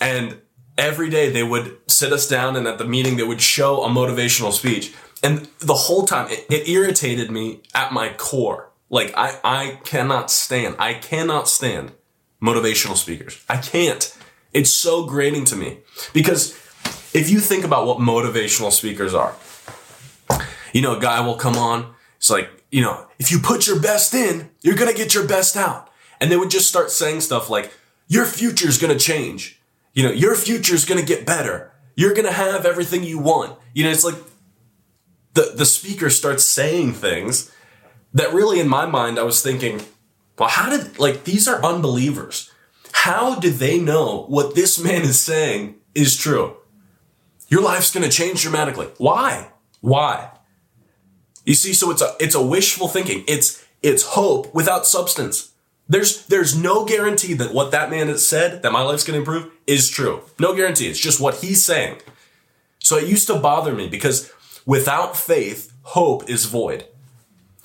And 0.00 0.40
every 0.76 1.08
day 1.08 1.30
they 1.30 1.44
would 1.44 1.78
sit 1.86 2.12
us 2.12 2.26
down 2.26 2.56
and 2.56 2.66
at 2.66 2.78
the 2.78 2.84
meeting 2.84 3.16
they 3.16 3.22
would 3.22 3.40
show 3.40 3.84
a 3.84 3.88
motivational 3.88 4.52
speech 4.52 4.92
and 5.24 5.48
the 5.58 5.74
whole 5.74 6.04
time 6.04 6.30
it, 6.30 6.46
it 6.50 6.68
irritated 6.68 7.30
me 7.30 7.60
at 7.74 7.92
my 7.92 8.10
core. 8.10 8.70
Like 8.90 9.12
I, 9.16 9.38
I 9.42 9.78
cannot 9.84 10.30
stand, 10.30 10.76
I 10.78 10.94
cannot 10.94 11.48
stand 11.48 11.92
motivational 12.42 12.96
speakers. 12.96 13.42
I 13.48 13.56
can't. 13.56 14.16
It's 14.54 14.70
so 14.70 15.04
grating 15.04 15.44
to 15.46 15.56
me 15.56 15.78
because 16.12 16.52
if 17.12 17.28
you 17.28 17.40
think 17.40 17.64
about 17.64 17.86
what 17.86 17.98
motivational 17.98 18.72
speakers 18.72 19.12
are, 19.12 19.34
you 20.72 20.80
know, 20.80 20.96
a 20.96 21.00
guy 21.00 21.20
will 21.20 21.36
come 21.36 21.56
on. 21.56 21.94
It's 22.16 22.30
like, 22.30 22.48
you 22.70 22.80
know, 22.80 23.06
if 23.18 23.30
you 23.30 23.38
put 23.38 23.66
your 23.66 23.80
best 23.80 24.14
in, 24.14 24.50
you're 24.62 24.74
going 24.74 24.90
to 24.90 24.96
get 24.96 25.14
your 25.14 25.26
best 25.26 25.56
out. 25.56 25.90
And 26.20 26.30
they 26.30 26.36
would 26.36 26.50
just 26.50 26.68
start 26.68 26.90
saying 26.90 27.20
stuff 27.20 27.50
like, 27.50 27.72
your 28.08 28.26
future's 28.26 28.78
going 28.78 28.96
to 28.96 28.98
change. 28.98 29.60
You 29.92 30.02
know, 30.02 30.10
your 30.10 30.34
future's 30.34 30.84
going 30.84 31.00
to 31.00 31.06
get 31.06 31.26
better. 31.26 31.72
You're 31.96 32.14
going 32.14 32.26
to 32.26 32.32
have 32.32 32.66
everything 32.66 33.04
you 33.04 33.18
want. 33.18 33.58
You 33.72 33.84
know, 33.84 33.90
it's 33.90 34.04
like 34.04 34.16
the, 35.34 35.52
the 35.54 35.66
speaker 35.66 36.10
starts 36.10 36.44
saying 36.44 36.94
things 36.94 37.52
that 38.12 38.32
really 38.32 38.60
in 38.60 38.68
my 38.68 38.86
mind 38.86 39.18
I 39.18 39.22
was 39.22 39.42
thinking, 39.42 39.80
well, 40.38 40.48
how 40.48 40.68
did 40.68 40.98
like 40.98 41.24
these 41.24 41.46
are 41.46 41.64
unbelievers. 41.64 42.50
How 43.04 43.38
do 43.38 43.50
they 43.50 43.78
know 43.78 44.24
what 44.28 44.54
this 44.54 44.82
man 44.82 45.02
is 45.02 45.20
saying 45.20 45.76
is 45.94 46.16
true? 46.16 46.56
Your 47.48 47.62
life's 47.62 47.92
going 47.92 48.08
to 48.08 48.16
change 48.16 48.42
dramatically. 48.42 48.88
Why? 48.98 49.48
Why? 49.80 50.30
You 51.44 51.54
see, 51.54 51.74
so 51.74 51.90
it's 51.90 52.02
a 52.02 52.14
it's 52.18 52.34
a 52.34 52.42
wishful 52.42 52.88
thinking. 52.88 53.24
It's 53.28 53.64
it's 53.82 54.02
hope 54.02 54.54
without 54.54 54.86
substance. 54.86 55.52
There's 55.88 56.26
there's 56.26 56.56
no 56.56 56.84
guarantee 56.86 57.34
that 57.34 57.52
what 57.52 57.72
that 57.72 57.90
man 57.90 58.08
has 58.08 58.26
said 58.26 58.62
that 58.62 58.72
my 58.72 58.82
life's 58.82 59.04
going 59.04 59.22
to 59.22 59.30
improve 59.30 59.52
is 59.66 59.90
true. 59.90 60.22
No 60.38 60.54
guarantee. 60.54 60.88
It's 60.88 60.98
just 60.98 61.20
what 61.20 61.36
he's 61.36 61.64
saying. 61.64 62.00
So 62.78 62.96
it 62.96 63.06
used 63.06 63.26
to 63.26 63.38
bother 63.38 63.74
me 63.74 63.86
because 63.88 64.32
Without 64.66 65.14
faith, 65.14 65.72
hope 65.82 66.28
is 66.28 66.46
void. 66.46 66.86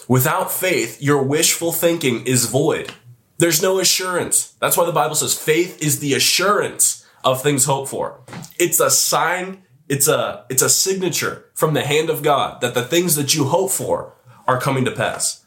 Without 0.09 0.51
faith, 0.51 1.01
your 1.01 1.23
wishful 1.23 1.71
thinking 1.71 2.25
is 2.25 2.45
void. 2.45 2.91
There's 3.39 3.61
no 3.61 3.79
assurance. 3.79 4.51
That's 4.59 4.77
why 4.77 4.85
the 4.85 4.91
Bible 4.91 5.15
says 5.15 5.33
faith 5.33 5.81
is 5.81 5.99
the 5.99 6.13
assurance 6.13 7.07
of 7.23 7.41
things 7.41 7.65
hoped 7.65 7.89
for. 7.89 8.19
It's 8.59 8.79
a 8.79 8.91
sign, 8.91 9.63
it's 9.87 10.07
a 10.07 10.45
it's 10.49 10.61
a 10.61 10.69
signature 10.69 11.45
from 11.53 11.73
the 11.73 11.81
hand 11.81 12.09
of 12.09 12.21
God 12.21 12.61
that 12.61 12.73
the 12.73 12.83
things 12.83 13.15
that 13.15 13.33
you 13.33 13.45
hope 13.45 13.71
for 13.71 14.13
are 14.45 14.59
coming 14.59 14.85
to 14.85 14.91
pass. 14.91 15.43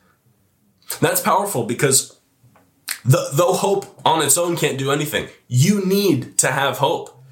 That's 1.01 1.21
powerful 1.21 1.65
because 1.65 2.19
the, 3.05 3.29
though 3.35 3.53
hope 3.53 3.87
on 4.07 4.23
its 4.23 4.39
own 4.39 4.57
can't 4.57 4.79
do 4.79 4.91
anything, 4.91 5.29
you 5.49 5.85
need 5.85 6.39
to 6.39 6.51
have 6.51 6.79
hope. 6.79 7.23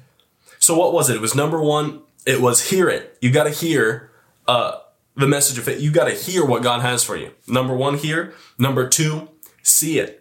So 0.59 0.77
what 0.77 0.93
was 0.93 1.09
it? 1.09 1.15
It 1.15 1.21
was 1.21 1.33
number 1.33 1.61
one, 1.61 2.01
it 2.25 2.39
was 2.39 2.69
hear 2.69 2.87
it. 2.87 3.17
You 3.19 3.31
got 3.31 3.45
to 3.45 3.49
hear 3.49 4.11
uh, 4.47 4.79
the 5.15 5.27
message 5.27 5.57
of 5.57 5.63
faith. 5.63 5.81
You 5.81 5.91
got 5.91 6.05
to 6.05 6.13
hear 6.13 6.45
what 6.45 6.61
God 6.61 6.81
has 6.81 7.03
for 7.03 7.15
you. 7.15 7.31
Number 7.47 7.75
one, 7.75 7.97
hear. 7.97 8.33
Number 8.57 8.87
two, 8.87 9.29
see 9.63 9.97
it. 9.97 10.20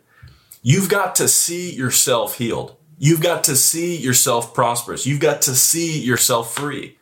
You've 0.62 0.88
got 0.88 1.14
to 1.17 1.29
see 1.29 1.75
yourself 1.75 2.37
healed. 2.37 2.76
You've 2.99 3.23
got 3.23 3.45
to 3.45 3.57
see 3.57 3.97
yourself 3.97 4.52
prosperous. 4.52 5.07
You've 5.07 5.21
got 5.21 5.40
to 5.43 5.55
see 5.55 5.99
yourself 5.99 6.55
free. 6.55 6.99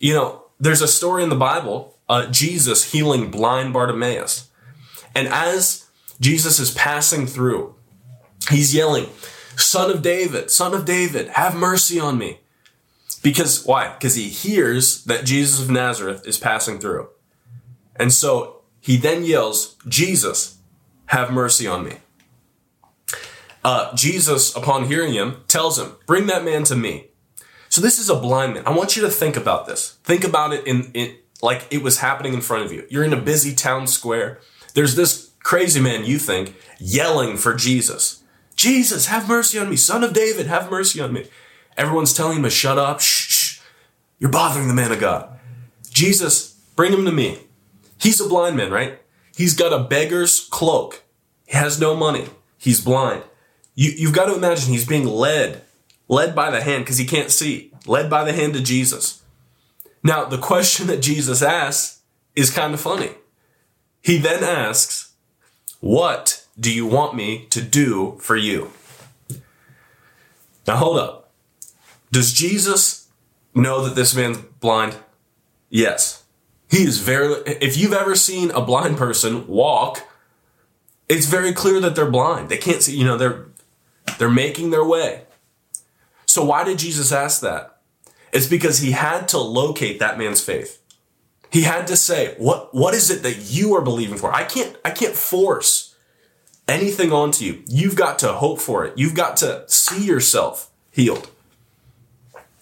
You 0.00 0.14
know, 0.14 0.44
there's 0.58 0.82
a 0.82 0.88
story 0.88 1.22
in 1.22 1.28
the 1.28 1.36
Bible, 1.36 1.96
uh, 2.08 2.26
Jesus 2.26 2.92
healing 2.92 3.30
blind 3.30 3.72
Bartimaeus. 3.72 4.50
And 5.14 5.28
as 5.28 5.86
Jesus 6.20 6.58
is 6.58 6.72
passing 6.72 7.26
through, 7.26 7.76
he's 8.50 8.74
yelling, 8.74 9.08
Son 9.56 9.90
of 9.90 10.02
David, 10.02 10.50
Son 10.50 10.74
of 10.74 10.84
David, 10.84 11.28
have 11.28 11.54
mercy 11.54 12.00
on 12.00 12.18
me. 12.18 12.40
Because 13.22 13.64
why? 13.64 13.94
Because 13.94 14.14
he 14.14 14.28
hears 14.28 15.04
that 15.04 15.24
Jesus 15.24 15.60
of 15.60 15.70
Nazareth 15.70 16.26
is 16.26 16.38
passing 16.38 16.78
through. 16.78 17.08
And 17.96 18.12
so 18.12 18.62
he 18.80 18.96
then 18.96 19.24
yells, 19.24 19.76
Jesus, 19.88 20.58
have 21.06 21.32
mercy 21.32 21.66
on 21.66 21.84
me. 21.84 21.98
Uh, 23.64 23.94
Jesus, 23.94 24.54
upon 24.54 24.86
hearing 24.86 25.12
him, 25.12 25.42
tells 25.48 25.78
him, 25.78 25.96
Bring 26.06 26.26
that 26.26 26.44
man 26.44 26.64
to 26.64 26.76
me. 26.76 27.08
So 27.68 27.80
this 27.80 27.98
is 27.98 28.08
a 28.08 28.18
blind 28.18 28.54
man. 28.54 28.62
I 28.66 28.70
want 28.70 28.96
you 28.96 29.02
to 29.02 29.10
think 29.10 29.36
about 29.36 29.66
this. 29.66 29.98
Think 30.04 30.24
about 30.24 30.52
it 30.52 30.66
in, 30.66 31.16
like 31.42 31.66
it 31.70 31.82
was 31.82 31.98
happening 31.98 32.34
in 32.34 32.40
front 32.40 32.64
of 32.64 32.72
you. 32.72 32.86
You're 32.88 33.04
in 33.04 33.12
a 33.12 33.20
busy 33.20 33.54
town 33.54 33.86
square. 33.86 34.40
There's 34.74 34.96
this 34.96 35.30
crazy 35.40 35.80
man, 35.80 36.04
you 36.04 36.18
think, 36.18 36.54
yelling 36.78 37.36
for 37.36 37.54
Jesus. 37.54 38.22
Jesus, 38.56 39.06
have 39.06 39.28
mercy 39.28 39.58
on 39.58 39.70
me. 39.70 39.76
Son 39.76 40.02
of 40.02 40.12
David, 40.12 40.46
have 40.46 40.70
mercy 40.70 41.00
on 41.00 41.12
me. 41.12 41.28
Everyone's 41.76 42.12
telling 42.12 42.38
him 42.38 42.42
to 42.42 42.50
shut 42.50 42.78
up. 42.78 43.00
Shh, 43.00 43.28
shh. 43.28 43.60
You're 44.18 44.30
bothering 44.30 44.66
the 44.66 44.74
man 44.74 44.90
of 44.90 44.98
God. 44.98 45.38
Jesus, 45.90 46.54
bring 46.74 46.92
him 46.92 47.04
to 47.04 47.12
me. 47.12 47.38
He's 47.98 48.20
a 48.20 48.28
blind 48.28 48.56
man, 48.56 48.70
right? 48.70 49.00
He's 49.36 49.54
got 49.54 49.72
a 49.72 49.84
beggar's 49.84 50.48
cloak. 50.50 51.04
He 51.46 51.56
has 51.56 51.80
no 51.80 51.94
money. 51.94 52.26
He's 52.58 52.80
blind. 52.80 53.22
You, 53.78 53.92
you've 53.96 54.12
got 54.12 54.26
to 54.26 54.34
imagine 54.34 54.72
he's 54.72 54.84
being 54.84 55.06
led 55.06 55.62
led 56.08 56.34
by 56.34 56.50
the 56.50 56.60
hand 56.60 56.84
because 56.84 56.98
he 56.98 57.04
can't 57.04 57.30
see, 57.30 57.70
led 57.86 58.10
by 58.10 58.24
the 58.24 58.32
hand 58.32 58.56
of 58.56 58.64
Jesus. 58.64 59.22
Now, 60.02 60.24
the 60.24 60.36
question 60.36 60.88
that 60.88 61.00
Jesus 61.00 61.42
asks 61.42 62.00
is 62.34 62.50
kind 62.50 62.74
of 62.74 62.80
funny. 62.80 63.10
He 64.02 64.18
then 64.18 64.42
asks, 64.42 65.12
What 65.78 66.44
do 66.58 66.72
you 66.72 66.86
want 66.86 67.14
me 67.14 67.46
to 67.50 67.62
do 67.62 68.18
for 68.20 68.34
you? 68.34 68.72
Now, 70.66 70.74
hold 70.78 70.98
up. 70.98 71.30
Does 72.10 72.32
Jesus 72.32 73.06
know 73.54 73.84
that 73.84 73.94
this 73.94 74.12
man's 74.12 74.38
blind? 74.38 74.96
Yes. 75.70 76.24
He 76.68 76.78
is 76.78 76.98
very, 76.98 77.34
if 77.46 77.76
you've 77.76 77.92
ever 77.92 78.16
seen 78.16 78.50
a 78.50 78.60
blind 78.60 78.96
person 78.96 79.46
walk, 79.46 80.02
it's 81.08 81.26
very 81.26 81.52
clear 81.52 81.78
that 81.78 81.94
they're 81.94 82.10
blind. 82.10 82.48
They 82.48 82.58
can't 82.58 82.82
see, 82.82 82.96
you 82.96 83.04
know, 83.04 83.16
they're, 83.16 83.47
they're 84.18 84.30
making 84.30 84.70
their 84.70 84.84
way. 84.84 85.22
So 86.26 86.44
why 86.44 86.64
did 86.64 86.78
Jesus 86.78 87.10
ask 87.12 87.40
that? 87.40 87.78
It's 88.32 88.46
because 88.46 88.80
he 88.80 88.90
had 88.90 89.28
to 89.28 89.38
locate 89.38 89.98
that 90.00 90.18
man's 90.18 90.44
faith. 90.44 90.82
He 91.50 91.62
had 91.62 91.86
to 91.86 91.96
say, 91.96 92.34
what, 92.36 92.74
what 92.74 92.92
is 92.92 93.10
it 93.10 93.22
that 93.22 93.50
you 93.50 93.74
are 93.74 93.80
believing 93.80 94.18
for? 94.18 94.32
I 94.32 94.44
can't, 94.44 94.76
I 94.84 94.90
can't 94.90 95.14
force 95.14 95.94
anything 96.68 97.12
onto 97.12 97.44
you. 97.44 97.62
You've 97.66 97.96
got 97.96 98.18
to 98.18 98.34
hope 98.34 98.60
for 98.60 98.84
it. 98.84 98.98
You've 98.98 99.14
got 99.14 99.38
to 99.38 99.64
see 99.66 100.04
yourself 100.04 100.70
healed. 100.90 101.30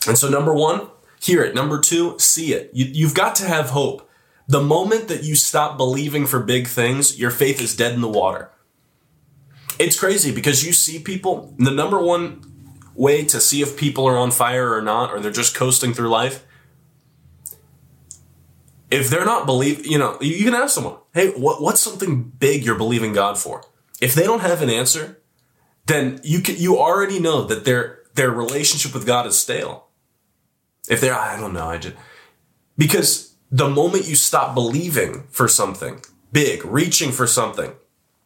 And 0.06 0.16
so 0.16 0.28
number 0.28 0.54
one, 0.54 0.88
hear 1.20 1.42
it. 1.42 1.54
Number 1.54 1.80
two, 1.80 2.16
see 2.18 2.52
it. 2.52 2.70
You, 2.72 2.84
you've 2.84 3.14
got 3.14 3.34
to 3.36 3.46
have 3.46 3.70
hope. 3.70 4.08
The 4.46 4.62
moment 4.62 5.08
that 5.08 5.24
you 5.24 5.34
stop 5.34 5.76
believing 5.76 6.26
for 6.26 6.38
big 6.38 6.68
things, 6.68 7.18
your 7.18 7.32
faith 7.32 7.60
is 7.60 7.74
dead 7.74 7.94
in 7.94 8.00
the 8.00 8.08
water. 8.08 8.52
It's 9.78 9.98
crazy 9.98 10.32
because 10.32 10.64
you 10.64 10.72
see 10.72 10.98
people, 10.98 11.54
the 11.58 11.70
number 11.70 12.00
one 12.00 12.42
way 12.94 13.24
to 13.24 13.40
see 13.40 13.60
if 13.60 13.76
people 13.76 14.06
are 14.06 14.16
on 14.16 14.30
fire 14.30 14.72
or 14.72 14.80
not, 14.80 15.12
or 15.12 15.20
they're 15.20 15.30
just 15.30 15.54
coasting 15.54 15.92
through 15.92 16.08
life. 16.08 16.44
If 18.90 19.10
they're 19.10 19.24
not 19.24 19.46
believe, 19.46 19.84
you 19.84 19.98
know, 19.98 20.16
you 20.20 20.44
can 20.44 20.54
ask 20.54 20.74
someone, 20.74 20.96
"Hey, 21.12 21.30
what, 21.30 21.60
what's 21.60 21.80
something 21.80 22.22
big 22.22 22.64
you're 22.64 22.76
believing 22.78 23.12
God 23.12 23.36
for?" 23.36 23.62
If 24.00 24.14
they 24.14 24.22
don't 24.22 24.40
have 24.40 24.62
an 24.62 24.70
answer, 24.70 25.20
then 25.86 26.20
you 26.22 26.40
can, 26.40 26.56
you 26.56 26.78
already 26.78 27.18
know 27.18 27.44
that 27.44 27.64
their 27.64 28.00
their 28.14 28.30
relationship 28.30 28.94
with 28.94 29.04
God 29.04 29.26
is 29.26 29.38
stale. 29.38 29.88
If 30.88 31.00
they're, 31.00 31.14
I 31.14 31.38
don't 31.38 31.52
know, 31.52 31.68
I 31.68 31.78
just 31.78 31.96
because 32.78 33.34
the 33.50 33.68
moment 33.68 34.08
you 34.08 34.14
stop 34.14 34.54
believing 34.54 35.24
for 35.30 35.48
something 35.48 36.00
big, 36.32 36.64
reaching 36.64 37.12
for 37.12 37.26
something 37.26 37.72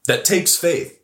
that 0.07 0.25
takes 0.25 0.57
faith, 0.57 1.00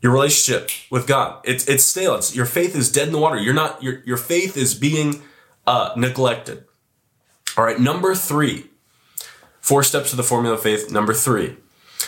your 0.00 0.12
relationship 0.12 0.70
with 0.90 1.06
God. 1.06 1.40
It's 1.44 1.66
it's 1.66 1.84
stale. 1.84 2.14
It's 2.14 2.34
your 2.34 2.46
faith 2.46 2.76
is 2.76 2.90
dead 2.90 3.08
in 3.08 3.12
the 3.12 3.18
water. 3.18 3.36
You're 3.36 3.54
not 3.54 3.82
your 3.82 4.02
your 4.04 4.16
faith 4.16 4.56
is 4.56 4.74
being 4.74 5.22
uh, 5.66 5.92
neglected. 5.96 6.64
All 7.56 7.64
right, 7.64 7.80
number 7.80 8.14
three, 8.14 8.70
four 9.60 9.82
steps 9.82 10.10
to 10.10 10.16
the 10.16 10.22
formula 10.22 10.54
of 10.54 10.62
faith. 10.62 10.90
Number 10.90 11.14
three, 11.14 11.56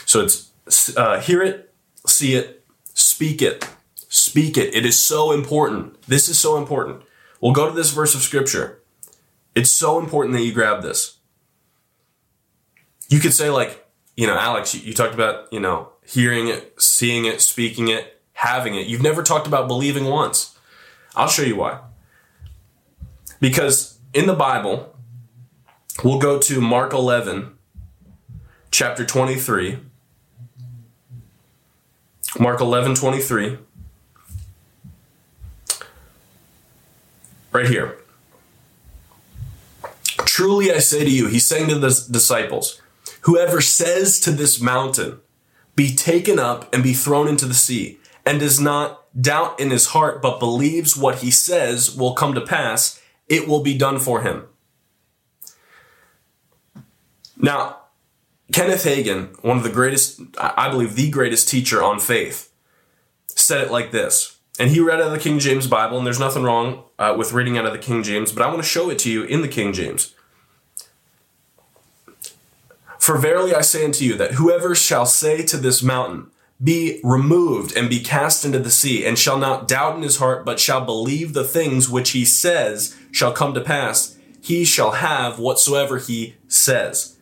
so 0.05 0.21
it's 0.21 0.51
uh, 0.95 1.19
hear 1.19 1.41
it, 1.41 1.73
see 2.05 2.35
it, 2.35 2.63
speak 2.93 3.41
it, 3.41 3.67
speak 3.95 4.57
it. 4.57 4.73
It 4.73 4.85
is 4.85 4.97
so 4.97 5.31
important. 5.31 6.01
This 6.03 6.29
is 6.29 6.39
so 6.39 6.57
important. 6.57 7.03
We'll 7.41 7.53
go 7.53 7.67
to 7.67 7.75
this 7.75 7.91
verse 7.91 8.15
of 8.15 8.21
scripture. 8.21 8.81
It's 9.55 9.71
so 9.71 9.99
important 9.99 10.35
that 10.35 10.43
you 10.43 10.53
grab 10.53 10.81
this. 10.81 11.17
You 13.09 13.19
could 13.19 13.33
say 13.33 13.49
like, 13.49 13.85
you 14.15 14.27
know, 14.27 14.37
Alex, 14.37 14.73
you, 14.73 14.81
you 14.81 14.93
talked 14.93 15.13
about, 15.13 15.51
you 15.51 15.59
know, 15.59 15.90
hearing 16.05 16.47
it, 16.47 16.81
seeing 16.81 17.25
it, 17.25 17.41
speaking 17.41 17.87
it, 17.87 18.21
having 18.33 18.75
it. 18.75 18.87
You've 18.87 19.01
never 19.01 19.23
talked 19.23 19.47
about 19.47 19.67
believing 19.67 20.05
once. 20.05 20.57
I'll 21.15 21.27
show 21.27 21.43
you 21.43 21.55
why. 21.55 21.79
Because 23.39 23.99
in 24.13 24.27
the 24.27 24.33
Bible, 24.33 24.95
we'll 26.03 26.19
go 26.19 26.39
to 26.39 26.61
Mark 26.61 26.93
11, 26.93 27.53
chapter 28.71 29.05
23. 29.05 29.79
Mark 32.39 32.61
11, 32.61 32.95
23. 32.95 33.57
Right 37.51 37.67
here. 37.67 37.97
Truly 40.25 40.71
I 40.71 40.77
say 40.77 41.03
to 41.03 41.09
you, 41.09 41.27
he's 41.27 41.45
saying 41.45 41.67
to 41.69 41.75
the 41.75 42.07
disciples, 42.09 42.81
whoever 43.21 43.59
says 43.59 44.19
to 44.21 44.31
this 44.31 44.61
mountain, 44.61 45.19
be 45.75 45.95
taken 45.95 46.39
up 46.39 46.73
and 46.73 46.83
be 46.83 46.93
thrown 46.93 47.27
into 47.27 47.45
the 47.45 47.53
sea, 47.53 47.99
and 48.25 48.39
does 48.39 48.59
not 48.59 49.01
doubt 49.19 49.59
in 49.59 49.71
his 49.71 49.87
heart, 49.87 50.21
but 50.21 50.39
believes 50.39 50.95
what 50.95 51.19
he 51.19 51.31
says 51.31 51.95
will 51.95 52.13
come 52.13 52.33
to 52.33 52.41
pass, 52.41 53.01
it 53.27 53.47
will 53.47 53.63
be 53.63 53.77
done 53.77 53.99
for 53.99 54.21
him. 54.21 54.45
Now, 57.37 57.77
Kenneth 58.51 58.83
Hagin, 58.83 59.41
one 59.43 59.57
of 59.57 59.63
the 59.63 59.69
greatest, 59.69 60.21
I 60.37 60.69
believe 60.69 60.95
the 60.95 61.09
greatest 61.09 61.49
teacher 61.49 61.81
on 61.81 61.99
faith, 61.99 62.51
said 63.27 63.61
it 63.61 63.71
like 63.71 63.91
this. 63.91 64.37
And 64.59 64.69
he 64.69 64.79
read 64.79 64.99
out 64.99 65.07
of 65.07 65.11
the 65.13 65.19
King 65.19 65.39
James 65.39 65.67
Bible, 65.67 65.97
and 65.97 66.05
there's 66.05 66.19
nothing 66.19 66.43
wrong 66.43 66.83
uh, 66.99 67.15
with 67.17 67.33
reading 67.33 67.57
out 67.57 67.65
of 67.65 67.71
the 67.71 67.79
King 67.79 68.03
James, 68.03 68.31
but 68.31 68.43
I 68.43 68.47
want 68.47 68.59
to 68.59 68.67
show 68.67 68.89
it 68.89 68.99
to 68.99 69.09
you 69.09 69.23
in 69.23 69.41
the 69.41 69.47
King 69.47 69.73
James. 69.73 70.13
For 73.01 73.17
verily 73.17 73.55
I 73.55 73.61
say 73.61 73.83
unto 73.83 74.05
you 74.05 74.13
that 74.17 74.33
whoever 74.33 74.75
shall 74.75 75.07
say 75.07 75.41
to 75.47 75.57
this 75.57 75.81
mountain, 75.81 76.29
be 76.63 77.01
removed 77.03 77.75
and 77.75 77.89
be 77.89 77.99
cast 77.99 78.45
into 78.45 78.59
the 78.59 78.69
sea, 78.69 79.03
and 79.03 79.17
shall 79.17 79.39
not 79.39 79.67
doubt 79.67 79.95
in 79.95 80.03
his 80.03 80.17
heart, 80.17 80.45
but 80.45 80.59
shall 80.59 80.85
believe 80.85 81.33
the 81.33 81.43
things 81.43 81.89
which 81.89 82.11
he 82.11 82.23
says 82.23 82.95
shall 83.11 83.33
come 83.33 83.55
to 83.55 83.61
pass, 83.61 84.19
he 84.39 84.63
shall 84.63 84.91
have 84.91 85.39
whatsoever 85.39 85.97
he 85.97 86.35
says. 86.47 87.17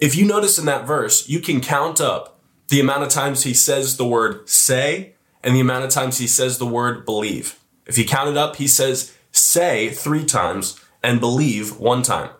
If 0.00 0.16
you 0.16 0.26
notice 0.26 0.58
in 0.58 0.66
that 0.66 0.84
verse, 0.84 1.28
you 1.28 1.38
can 1.38 1.60
count 1.60 2.00
up 2.00 2.40
the 2.66 2.80
amount 2.80 3.04
of 3.04 3.08
times 3.08 3.44
he 3.44 3.54
says 3.54 3.98
the 3.98 4.08
word 4.08 4.48
say 4.48 5.14
and 5.44 5.54
the 5.54 5.60
amount 5.60 5.84
of 5.84 5.90
times 5.90 6.18
he 6.18 6.26
says 6.26 6.58
the 6.58 6.66
word 6.66 7.04
believe. 7.04 7.56
If 7.86 7.96
you 7.96 8.04
count 8.04 8.30
it 8.30 8.36
up, 8.36 8.56
he 8.56 8.66
says 8.66 9.14
say 9.30 9.90
three 9.90 10.24
times 10.24 10.80
and 11.04 11.20
believe 11.20 11.78
one 11.78 12.02
time. 12.02 12.30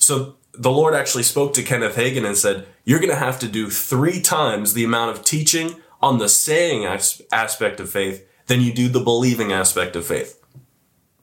So 0.00 0.37
the 0.58 0.72
Lord 0.72 0.92
actually 0.92 1.22
spoke 1.22 1.54
to 1.54 1.62
Kenneth 1.62 1.94
Hagin 1.94 2.26
and 2.26 2.36
said, 2.36 2.66
You're 2.84 2.98
going 2.98 3.10
to 3.10 3.16
have 3.16 3.38
to 3.38 3.48
do 3.48 3.70
three 3.70 4.20
times 4.20 4.74
the 4.74 4.84
amount 4.84 5.16
of 5.16 5.24
teaching 5.24 5.76
on 6.02 6.18
the 6.18 6.28
saying 6.28 6.84
aspect 6.84 7.80
of 7.80 7.88
faith 7.88 8.26
than 8.48 8.60
you 8.60 8.72
do 8.72 8.88
the 8.88 9.00
believing 9.00 9.52
aspect 9.52 9.94
of 9.94 10.04
faith. 10.04 10.42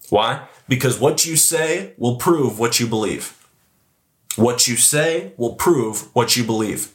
Why? 0.09 0.47
Because 0.69 0.99
what 0.99 1.25
you 1.25 1.35
say 1.35 1.93
will 1.97 2.15
prove 2.15 2.59
what 2.59 2.79
you 2.79 2.87
believe. 2.87 3.45
What 4.37 4.67
you 4.67 4.77
say 4.77 5.33
will 5.37 5.55
prove 5.55 6.13
what 6.15 6.37
you 6.37 6.43
believe. 6.43 6.93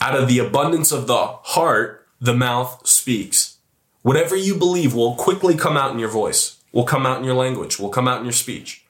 Out 0.00 0.16
of 0.16 0.28
the 0.28 0.38
abundance 0.38 0.92
of 0.92 1.06
the 1.06 1.26
heart, 1.26 2.06
the 2.20 2.34
mouth 2.34 2.86
speaks. 2.86 3.56
Whatever 4.02 4.36
you 4.36 4.54
believe 4.54 4.94
will 4.94 5.14
quickly 5.16 5.56
come 5.56 5.76
out 5.76 5.92
in 5.92 5.98
your 5.98 6.10
voice, 6.10 6.58
will 6.72 6.84
come 6.84 7.06
out 7.06 7.18
in 7.18 7.24
your 7.24 7.34
language, 7.34 7.78
will 7.78 7.88
come 7.88 8.06
out 8.06 8.18
in 8.18 8.24
your 8.24 8.32
speech. 8.32 8.83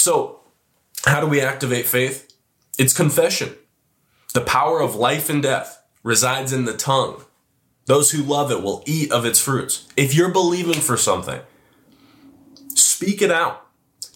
So, 0.00 0.40
how 1.04 1.20
do 1.20 1.26
we 1.26 1.42
activate 1.42 1.84
faith? 1.84 2.32
It's 2.78 2.94
confession. 2.94 3.54
The 4.32 4.40
power 4.40 4.80
of 4.80 4.94
life 4.94 5.28
and 5.28 5.42
death 5.42 5.82
resides 6.02 6.54
in 6.54 6.64
the 6.64 6.74
tongue. 6.74 7.22
Those 7.84 8.12
who 8.12 8.22
love 8.22 8.50
it 8.50 8.62
will 8.62 8.82
eat 8.86 9.12
of 9.12 9.26
its 9.26 9.38
fruits. 9.42 9.86
If 9.98 10.14
you're 10.14 10.32
believing 10.32 10.80
for 10.80 10.96
something, 10.96 11.42
speak 12.74 13.20
it 13.20 13.30
out. 13.30 13.66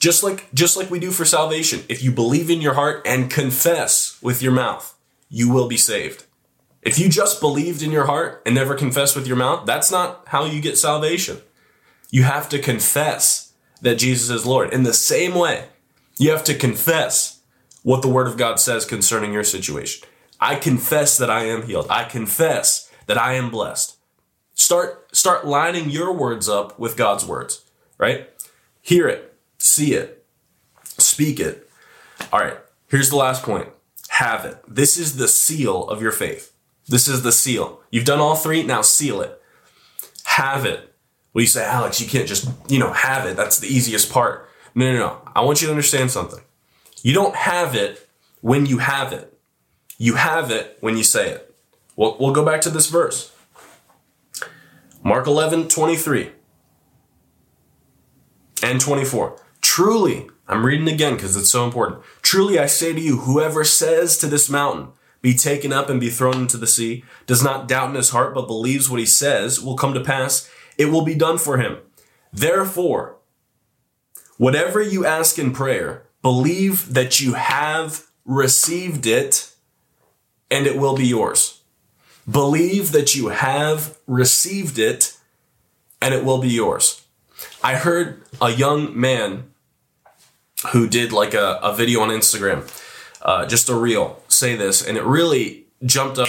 Just 0.01 0.23
like 0.23 0.53
just 0.55 0.79
like 0.79 0.90
we 0.90 0.99
do 0.99 1.11
for 1.11 1.27
salvation. 1.27 1.83
If 1.90 2.03
you 2.03 2.12
believe 2.12 2.49
in 2.49 2.62
your 2.62 2.75
heart 2.75 3.03
and 3.05 3.31
confess 3.31 4.18
with 4.23 4.40
your 4.40 4.53
mouth, 4.53 4.97
you 5.29 5.53
will 5.53 5.68
be 5.68 5.77
saved. 5.77 6.25
If 6.81 6.99
you 6.99 7.11
just 7.11 7.42
believed 7.42 7.83
in 7.83 7.92
your 7.92 8.07
heart 8.07 8.40
and 8.47 8.55
never 8.55 8.75
confessed 8.75 9.16
with 9.16 9.27
your 9.27 9.37
mouth, 9.37 9.66
that's 9.66 9.90
not 9.90 10.23
how 10.29 10.47
you 10.47 10.62
get 10.62 10.79
salvation. 10.79 11.42
You 12.11 12.23
have 12.23 12.49
to 12.49 12.59
confess 12.59 13.53
that 13.83 13.99
Jesus 13.99 14.31
is 14.31 14.47
Lord. 14.47 14.73
In 14.73 14.83
the 14.83 14.94
same 14.94 15.35
way, 15.35 15.68
you 16.18 16.31
have 16.31 16.44
to 16.44 16.55
confess 16.55 17.40
what 17.83 18.03
the 18.03 18.09
Word 18.09 18.27
of 18.27 18.37
God 18.37 18.61
says 18.61 18.85
concerning 18.85 19.33
your 19.33 19.44
situation. 19.44 20.09
I 20.40 20.57
confess 20.57 21.16
that 21.18 21.31
I 21.31 21.44
am 21.44 21.66
healed. 21.66 21.87
I 21.90 22.05
confess 22.05 22.90
that 23.07 23.18
I 23.18 23.35
am 23.35 23.50
blessed. 23.50 23.96
Start 24.55 25.14
start 25.14 25.46
lining 25.46 25.90
your 25.90 26.12
words 26.12 26.48
up 26.48 26.79
with 26.79 26.96
God's 26.96 27.27
words, 27.27 27.64
right? 27.98 28.31
Hear 28.81 29.09
it, 29.09 29.35
see 29.59 29.94
it, 29.94 30.24
speak 30.85 31.40
it. 31.40 31.68
All 32.33 32.40
right, 32.40 32.59
here's 32.88 33.11
the 33.11 33.16
last 33.16 33.42
point. 33.42 33.68
Have 34.09 34.44
it. 34.44 34.59
This 34.68 34.96
is 34.96 35.16
the 35.16 35.29
seal 35.29 35.88
of 35.88 36.00
your 36.00 36.12
faith. 36.12 36.53
This 36.87 37.09
is 37.09 37.22
the 37.22 37.33
seal. 37.33 37.81
You've 37.90 38.05
done 38.05 38.20
all 38.20 38.37
three, 38.37 38.62
now 38.62 38.83
seal 38.83 39.20
it. 39.20 39.40
Have 40.24 40.64
it. 40.64 40.94
Well, 41.33 41.42
you 41.42 41.48
say, 41.48 41.64
Alex, 41.64 42.00
you 42.00 42.07
can't 42.07 42.29
just, 42.29 42.48
you 42.68 42.79
know, 42.79 42.92
have 42.92 43.27
it. 43.27 43.37
That's 43.37 43.59
the 43.59 43.66
easiest 43.66 44.12
part. 44.12 44.48
No, 44.75 44.93
no, 44.93 44.99
no. 44.99 45.21
I 45.35 45.43
want 45.43 45.61
you 45.61 45.69
to 45.69 45.73
understand 45.73 46.11
something. 46.11 46.41
You 47.03 47.15
don't 47.15 47.37
have 47.37 47.75
it 47.75 48.09
when 48.41 48.67
you 48.67 48.79
have 48.79 49.13
it. 49.13 49.39
You 49.99 50.15
have 50.15 50.51
it 50.51 50.79
when 50.81 50.97
you 50.97 51.05
say 51.05 51.31
it. 51.31 51.55
We'll, 51.97 52.17
we'll 52.19 52.33
go 52.33 52.45
back 52.45 52.61
to 52.63 52.71
this 52.71 52.89
verse. 52.89 53.33
Mark 55.03 55.27
11, 55.27 55.69
23 55.69 56.31
and 58.63 58.81
24. 58.81 59.41
Truly, 59.61 60.29
I'm 60.49 60.65
reading 60.65 60.89
again 60.89 61.15
because 61.15 61.37
it's 61.37 61.51
so 61.51 61.65
important. 61.65 62.03
Truly, 62.23 62.59
I 62.59 62.67
say 62.67 62.93
to 62.93 63.01
you, 63.01 63.19
whoever 63.21 63.65
says 63.65 64.17
to 64.19 64.27
this 64.27 64.49
mountain, 64.49 64.89
be 65.21 65.35
taken 65.35 65.73
up 65.73 65.89
and 65.89 66.01
be 66.01 66.11
thrown 66.11 66.43
into 66.43 66.57
the 66.57 66.67
sea, 66.67 67.05
does 67.27 67.43
not 67.43 67.69
doubt 67.69 67.91
in 67.91 67.95
his 67.95 68.11
heart, 68.11 68.35
but 68.35 68.47
believes 68.47 68.91
what 68.91 69.01
he 69.01 69.07
says 69.07 69.61
will 69.61 69.77
come 69.77 69.95
to 69.95 70.01
pass, 70.01 70.51
it 70.77 70.87
will 70.87 71.05
be 71.05 71.15
done 71.15 71.39
for 71.39 71.59
him. 71.59 71.79
Therefore, 72.33 73.13
whatever 74.38 74.81
you 74.83 75.05
ask 75.07 75.38
in 75.38 75.53
prayer, 75.53 76.07
believe 76.23 76.94
that 76.94 77.20
you 77.20 77.35
have 77.35 78.07
received 78.25 79.07
it 79.07 79.53
and 80.51 80.66
it 80.66 80.77
will 80.77 80.97
be 80.97 81.07
yours. 81.07 81.62
Believe 82.31 82.92
that 82.92 83.14
you 83.14 83.29
have 83.29 83.99
received 84.07 84.79
it 84.79 85.16
and 86.01 86.14
it 86.14 86.25
will 86.25 86.38
be 86.38 86.49
yours. 86.49 87.05
I 87.62 87.75
heard 87.75 88.23
a 88.40 88.51
young 88.51 88.99
man 88.99 89.51
who 90.73 90.88
did 90.88 91.12
like 91.12 91.35
a, 91.35 91.59
a 91.62 91.75
video 91.75 92.01
on 92.01 92.09
Instagram, 92.09 92.66
uh, 93.23 93.47
just 93.47 93.68
a 93.68 93.75
reel, 93.75 94.23
say 94.29 94.57
this, 94.57 94.87
and 94.87 94.97
it 94.97 95.05
really 95.05 95.66
jumped 95.85 96.18
up. 96.18 96.29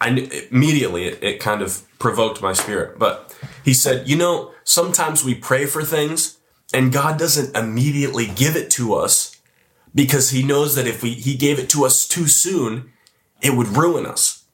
I 0.00 0.10
knew, 0.10 0.28
immediately 0.50 1.06
it, 1.06 1.22
it 1.22 1.40
kind 1.40 1.62
of 1.62 1.82
provoked 1.98 2.40
my 2.40 2.52
spirit. 2.52 2.98
But 2.98 3.36
he 3.64 3.74
said, 3.74 4.08
you 4.08 4.16
know, 4.16 4.52
sometimes 4.62 5.24
we 5.24 5.34
pray 5.34 5.66
for 5.66 5.82
things 5.82 6.38
and 6.74 6.92
God 6.92 7.18
doesn't 7.18 7.56
immediately 7.56 8.26
give 8.26 8.56
it 8.56 8.70
to 8.72 8.94
us 8.94 9.36
because 9.94 10.30
he 10.30 10.42
knows 10.42 10.74
that 10.74 10.86
if 10.86 11.02
we, 11.02 11.14
he 11.14 11.36
gave 11.36 11.58
it 11.58 11.70
to 11.70 11.84
us 11.84 12.06
too 12.06 12.26
soon, 12.26 12.92
it 13.40 13.54
would 13.54 13.68
ruin 13.68 14.06
us. 14.06 14.44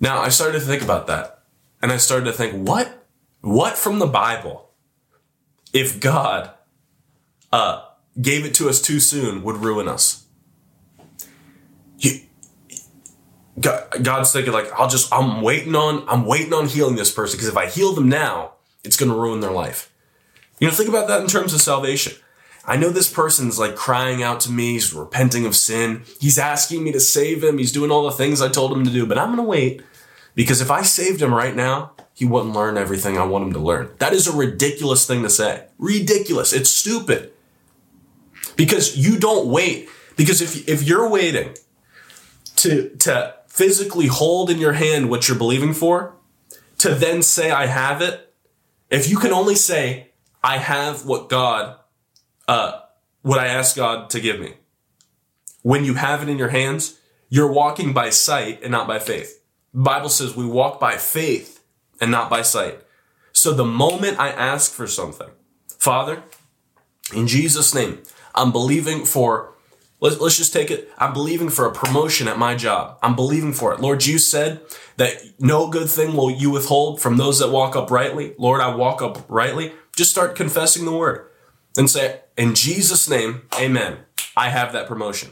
Now 0.00 0.20
I 0.20 0.28
started 0.28 0.60
to 0.60 0.64
think 0.64 0.82
about 0.82 1.08
that 1.08 1.42
and 1.82 1.90
I 1.90 1.96
started 1.96 2.26
to 2.26 2.32
think, 2.32 2.68
what, 2.68 3.04
what 3.40 3.76
from 3.76 3.98
the 3.98 4.06
Bible, 4.06 4.70
if 5.72 5.98
God 5.98 6.50
uh, 7.52 7.84
gave 8.20 8.44
it 8.44 8.54
to 8.54 8.68
us 8.68 8.80
too 8.80 9.00
soon 9.00 9.42
would 9.42 9.56
ruin 9.56 9.88
us. 9.88 10.24
God, 13.60 14.02
God's 14.02 14.32
thinking 14.32 14.52
like, 14.52 14.72
I'll 14.72 14.88
just, 14.88 15.12
I'm 15.12 15.42
waiting 15.42 15.74
on, 15.74 16.04
I'm 16.08 16.24
waiting 16.24 16.54
on 16.54 16.68
healing 16.68 16.96
this 16.96 17.12
person 17.12 17.36
because 17.36 17.48
if 17.48 17.56
I 17.56 17.66
heal 17.66 17.92
them 17.92 18.08
now, 18.08 18.52
it's 18.82 18.96
going 18.96 19.10
to 19.10 19.16
ruin 19.16 19.40
their 19.40 19.50
life. 19.50 19.91
You 20.58 20.68
know, 20.68 20.72
think 20.74 20.88
about 20.88 21.08
that 21.08 21.20
in 21.20 21.26
terms 21.26 21.54
of 21.54 21.60
salvation. 21.60 22.14
I 22.64 22.76
know 22.76 22.90
this 22.90 23.12
person's 23.12 23.58
like 23.58 23.74
crying 23.74 24.22
out 24.22 24.40
to 24.40 24.50
me. 24.50 24.74
He's 24.74 24.94
repenting 24.94 25.46
of 25.46 25.56
sin. 25.56 26.04
He's 26.20 26.38
asking 26.38 26.84
me 26.84 26.92
to 26.92 27.00
save 27.00 27.42
him. 27.42 27.58
He's 27.58 27.72
doing 27.72 27.90
all 27.90 28.04
the 28.04 28.12
things 28.12 28.40
I 28.40 28.48
told 28.48 28.72
him 28.72 28.84
to 28.84 28.90
do, 28.90 29.04
but 29.04 29.18
I'm 29.18 29.34
to 29.36 29.42
wait 29.42 29.82
because 30.34 30.60
if 30.60 30.70
I 30.70 30.82
saved 30.82 31.20
him 31.20 31.34
right 31.34 31.54
now, 31.56 31.92
he 32.14 32.24
wouldn't 32.24 32.54
learn 32.54 32.76
everything 32.76 33.18
I 33.18 33.24
want 33.24 33.46
him 33.46 33.52
to 33.54 33.58
learn. 33.58 33.90
That 33.98 34.12
is 34.12 34.26
a 34.26 34.36
ridiculous 34.36 35.06
thing 35.06 35.22
to 35.22 35.30
say. 35.30 35.66
Ridiculous. 35.78 36.52
It's 36.52 36.70
stupid 36.70 37.32
because 38.56 38.96
you 38.96 39.18
don't 39.18 39.48
wait. 39.48 39.88
Because 40.16 40.40
if, 40.40 40.68
if 40.68 40.82
you're 40.82 41.08
waiting 41.08 41.54
to, 42.56 42.90
to 43.00 43.34
physically 43.46 44.06
hold 44.06 44.50
in 44.50 44.58
your 44.58 44.74
hand 44.74 45.10
what 45.10 45.26
you're 45.26 45.38
believing 45.38 45.72
for, 45.72 46.14
to 46.78 46.94
then 46.94 47.22
say, 47.22 47.50
I 47.50 47.66
have 47.66 48.02
it, 48.02 48.32
if 48.90 49.08
you 49.08 49.16
can 49.16 49.32
only 49.32 49.54
say, 49.54 50.11
I 50.42 50.58
have 50.58 51.06
what 51.06 51.28
God, 51.28 51.76
uh, 52.48 52.80
what 53.22 53.38
I 53.38 53.46
ask 53.46 53.76
God 53.76 54.10
to 54.10 54.20
give 54.20 54.40
me, 54.40 54.54
when 55.62 55.84
you 55.84 55.94
have 55.94 56.22
it 56.22 56.28
in 56.28 56.38
your 56.38 56.48
hands, 56.48 56.98
you're 57.28 57.52
walking 57.52 57.92
by 57.92 58.10
sight 58.10 58.62
and 58.62 58.72
not 58.72 58.88
by 58.88 58.98
faith. 58.98 59.40
The 59.72 59.80
Bible 59.80 60.08
says 60.08 60.36
we 60.36 60.44
walk 60.44 60.80
by 60.80 60.96
faith 60.96 61.62
and 62.00 62.10
not 62.10 62.28
by 62.28 62.42
sight. 62.42 62.80
So 63.32 63.52
the 63.52 63.64
moment 63.64 64.18
I 64.18 64.28
ask 64.28 64.72
for 64.72 64.86
something, 64.86 65.30
Father, 65.78 66.22
in 67.14 67.26
Jesus' 67.26 67.74
name, 67.74 68.02
I'm 68.34 68.52
believing 68.52 69.04
for, 69.04 69.54
let's, 70.00 70.18
let's 70.18 70.36
just 70.36 70.52
take 70.52 70.70
it. 70.70 70.90
I'm 70.98 71.12
believing 71.12 71.48
for 71.48 71.66
a 71.66 71.72
promotion 71.72 72.28
at 72.28 72.38
my 72.38 72.54
job. 72.54 72.98
I'm 73.02 73.14
believing 73.16 73.52
for 73.52 73.72
it. 73.72 73.80
Lord, 73.80 74.04
you 74.04 74.18
said 74.18 74.60
that 74.96 75.14
no 75.38 75.68
good 75.68 75.88
thing 75.88 76.14
will 76.14 76.30
you 76.30 76.50
withhold 76.50 77.00
from 77.00 77.16
those 77.16 77.38
that 77.38 77.50
walk 77.50 77.76
uprightly. 77.76 78.34
Lord, 78.38 78.60
I 78.60 78.74
walk 78.74 79.00
uprightly. 79.00 79.72
Just 79.96 80.10
start 80.10 80.36
confessing 80.36 80.84
the 80.84 80.92
word 80.92 81.28
and 81.76 81.88
say, 81.90 82.20
in 82.36 82.54
Jesus' 82.54 83.08
name, 83.08 83.42
amen. 83.60 83.98
I 84.36 84.48
have 84.48 84.72
that 84.72 84.86
promotion. 84.86 85.30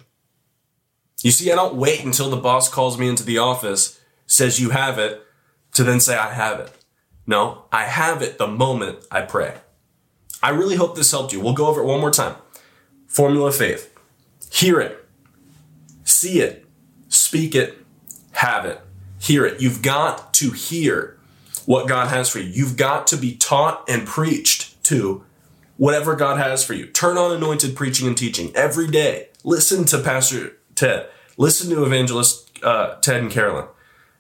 You 1.22 1.30
see, 1.30 1.50
I 1.50 1.54
don't 1.54 1.76
wait 1.76 2.04
until 2.04 2.30
the 2.30 2.36
boss 2.36 2.68
calls 2.68 2.98
me 2.98 3.08
into 3.08 3.24
the 3.24 3.38
office, 3.38 4.00
says 4.26 4.60
you 4.60 4.70
have 4.70 4.98
it, 4.98 5.22
to 5.74 5.84
then 5.84 6.00
say 6.00 6.16
I 6.16 6.32
have 6.32 6.60
it. 6.60 6.72
No, 7.26 7.64
I 7.70 7.84
have 7.84 8.22
it 8.22 8.38
the 8.38 8.46
moment 8.46 9.06
I 9.10 9.22
pray. 9.22 9.54
I 10.42 10.50
really 10.50 10.76
hope 10.76 10.96
this 10.96 11.10
helped 11.10 11.32
you. 11.32 11.40
We'll 11.40 11.52
go 11.52 11.66
over 11.66 11.82
it 11.82 11.86
one 11.86 12.00
more 12.00 12.10
time. 12.10 12.36
Formula 13.06 13.48
of 13.48 13.56
faith. 13.56 13.94
Hear 14.50 14.80
it, 14.80 15.06
see 16.04 16.40
it, 16.40 16.66
speak 17.08 17.54
it, 17.54 17.78
have 18.32 18.64
it, 18.64 18.80
hear 19.20 19.46
it. 19.46 19.60
You've 19.60 19.82
got 19.82 20.34
to 20.34 20.50
hear 20.50 21.19
what 21.66 21.88
God 21.88 22.08
has 22.08 22.28
for 22.28 22.38
you. 22.38 22.50
You've 22.50 22.76
got 22.76 23.06
to 23.08 23.16
be 23.16 23.36
taught 23.36 23.88
and 23.88 24.06
preached 24.06 24.82
to 24.84 25.24
whatever 25.76 26.14
God 26.14 26.38
has 26.38 26.64
for 26.64 26.74
you. 26.74 26.86
Turn 26.86 27.16
on 27.16 27.32
anointed 27.32 27.76
preaching 27.76 28.06
and 28.06 28.16
teaching 28.16 28.54
every 28.54 28.88
day. 28.88 29.28
Listen 29.44 29.84
to 29.86 29.98
Pastor 29.98 30.56
Ted. 30.74 31.08
Listen 31.36 31.70
to 31.70 31.84
Evangelist 31.84 32.50
uh, 32.62 32.96
Ted 32.96 33.22
and 33.22 33.30
Carolyn. 33.30 33.66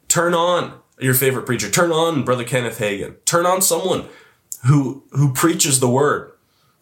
Turn 0.08 0.34
on 0.34 0.80
your 0.98 1.14
favorite 1.14 1.46
preacher. 1.46 1.70
Turn 1.70 1.92
on 1.92 2.24
Brother 2.24 2.44
Kenneth 2.44 2.78
Hagin. 2.78 3.16
Turn 3.24 3.46
on 3.46 3.62
someone 3.62 4.06
who 4.66 5.04
who 5.12 5.32
preaches 5.32 5.80
the 5.80 5.88
word 5.88 6.32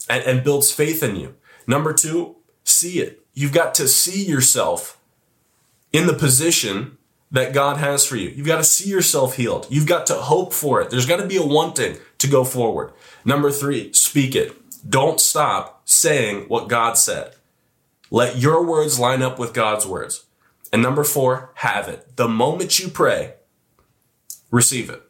and, 0.08 0.22
and 0.24 0.44
builds 0.44 0.70
faith 0.70 1.02
in 1.02 1.16
you. 1.16 1.34
Number 1.66 1.92
two, 1.92 2.36
see 2.64 3.00
it. 3.00 3.24
You've 3.34 3.52
got 3.52 3.74
to 3.76 3.88
see 3.88 4.24
yourself 4.24 4.98
in 5.92 6.06
the 6.06 6.14
position 6.14 6.97
that 7.30 7.52
God 7.52 7.76
has 7.76 8.06
for 8.06 8.16
you. 8.16 8.30
You've 8.30 8.46
got 8.46 8.56
to 8.56 8.64
see 8.64 8.88
yourself 8.88 9.36
healed. 9.36 9.66
You've 9.70 9.86
got 9.86 10.06
to 10.06 10.14
hope 10.14 10.52
for 10.52 10.80
it. 10.80 10.90
There's 10.90 11.06
got 11.06 11.18
to 11.18 11.26
be 11.26 11.36
a 11.36 11.44
wanting 11.44 11.98
to 12.18 12.26
go 12.28 12.44
forward. 12.44 12.92
Number 13.24 13.50
three, 13.50 13.92
speak 13.92 14.34
it. 14.34 14.54
Don't 14.88 15.20
stop 15.20 15.82
saying 15.84 16.46
what 16.48 16.68
God 16.68 16.96
said. 16.96 17.34
Let 18.10 18.38
your 18.38 18.64
words 18.64 18.98
line 18.98 19.22
up 19.22 19.38
with 19.38 19.52
God's 19.52 19.86
words. 19.86 20.24
And 20.72 20.82
number 20.82 21.04
four, 21.04 21.50
have 21.56 21.88
it. 21.88 22.16
The 22.16 22.28
moment 22.28 22.78
you 22.78 22.88
pray, 22.88 23.34
receive 24.50 24.88
it. 24.88 25.02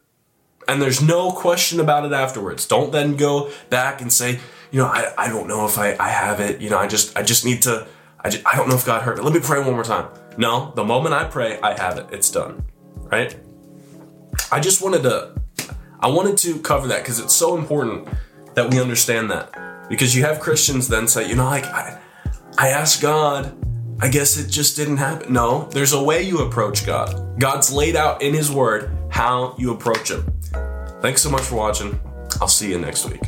And 0.67 0.81
there's 0.81 1.01
no 1.01 1.31
question 1.31 1.79
about 1.79 2.05
it 2.05 2.11
afterwards. 2.11 2.67
Don't 2.67 2.91
then 2.91 3.15
go 3.15 3.51
back 3.69 4.01
and 4.01 4.11
say, 4.11 4.39
you 4.71 4.79
know, 4.79 4.85
I, 4.85 5.13
I 5.17 5.27
don't 5.29 5.47
know 5.47 5.65
if 5.65 5.77
I, 5.77 5.95
I 5.99 6.09
have 6.09 6.39
it. 6.39 6.61
You 6.61 6.69
know, 6.69 6.77
I 6.77 6.87
just, 6.87 7.17
I 7.17 7.23
just 7.23 7.43
need 7.43 7.63
to, 7.63 7.87
I, 8.19 8.29
just, 8.29 8.45
I 8.45 8.55
don't 8.55 8.69
know 8.69 8.75
if 8.75 8.85
God 8.85 9.01
heard 9.01 9.17
it. 9.17 9.23
Let 9.23 9.33
me 9.33 9.39
pray 9.39 9.59
one 9.59 9.73
more 9.73 9.83
time. 9.83 10.07
No, 10.39 10.71
the 10.73 10.85
moment 10.85 11.13
I 11.13 11.25
pray, 11.25 11.59
I 11.59 11.77
have 11.77 11.97
it. 11.97 12.07
It's 12.13 12.31
done. 12.31 12.63
Right? 12.95 13.37
I 14.53 14.61
just 14.61 14.81
wanted 14.81 15.03
to 15.03 15.35
I 15.99 16.07
wanted 16.07 16.37
to 16.37 16.59
cover 16.59 16.87
that 16.87 17.03
because 17.03 17.19
it's 17.19 17.35
so 17.35 17.57
important 17.57 18.07
that 18.53 18.71
we 18.71 18.79
understand 18.79 19.29
that. 19.31 19.89
Because 19.89 20.15
you 20.15 20.23
have 20.23 20.39
Christians 20.39 20.87
then 20.87 21.09
say, 21.09 21.27
you 21.27 21.35
know, 21.35 21.43
like 21.43 21.65
I, 21.65 21.99
I 22.57 22.69
asked 22.69 23.01
God, 23.01 23.53
I 23.99 24.07
guess 24.07 24.37
it 24.37 24.49
just 24.49 24.77
didn't 24.77 24.95
happen. 24.95 25.33
No, 25.33 25.67
there's 25.71 25.91
a 25.91 26.01
way 26.01 26.23
you 26.23 26.39
approach 26.39 26.85
God. 26.85 27.37
God's 27.37 27.69
laid 27.69 27.97
out 27.97 28.21
in 28.21 28.33
his 28.33 28.49
word 28.49 28.95
how 29.09 29.55
you 29.57 29.73
approach 29.73 30.09
him. 30.09 30.25
Thanks 31.01 31.21
so 31.21 31.29
much 31.29 31.41
for 31.41 31.55
watching. 31.55 31.99
I'll 32.39 32.47
see 32.47 32.69
you 32.69 32.79
next 32.79 33.09
week. 33.09 33.19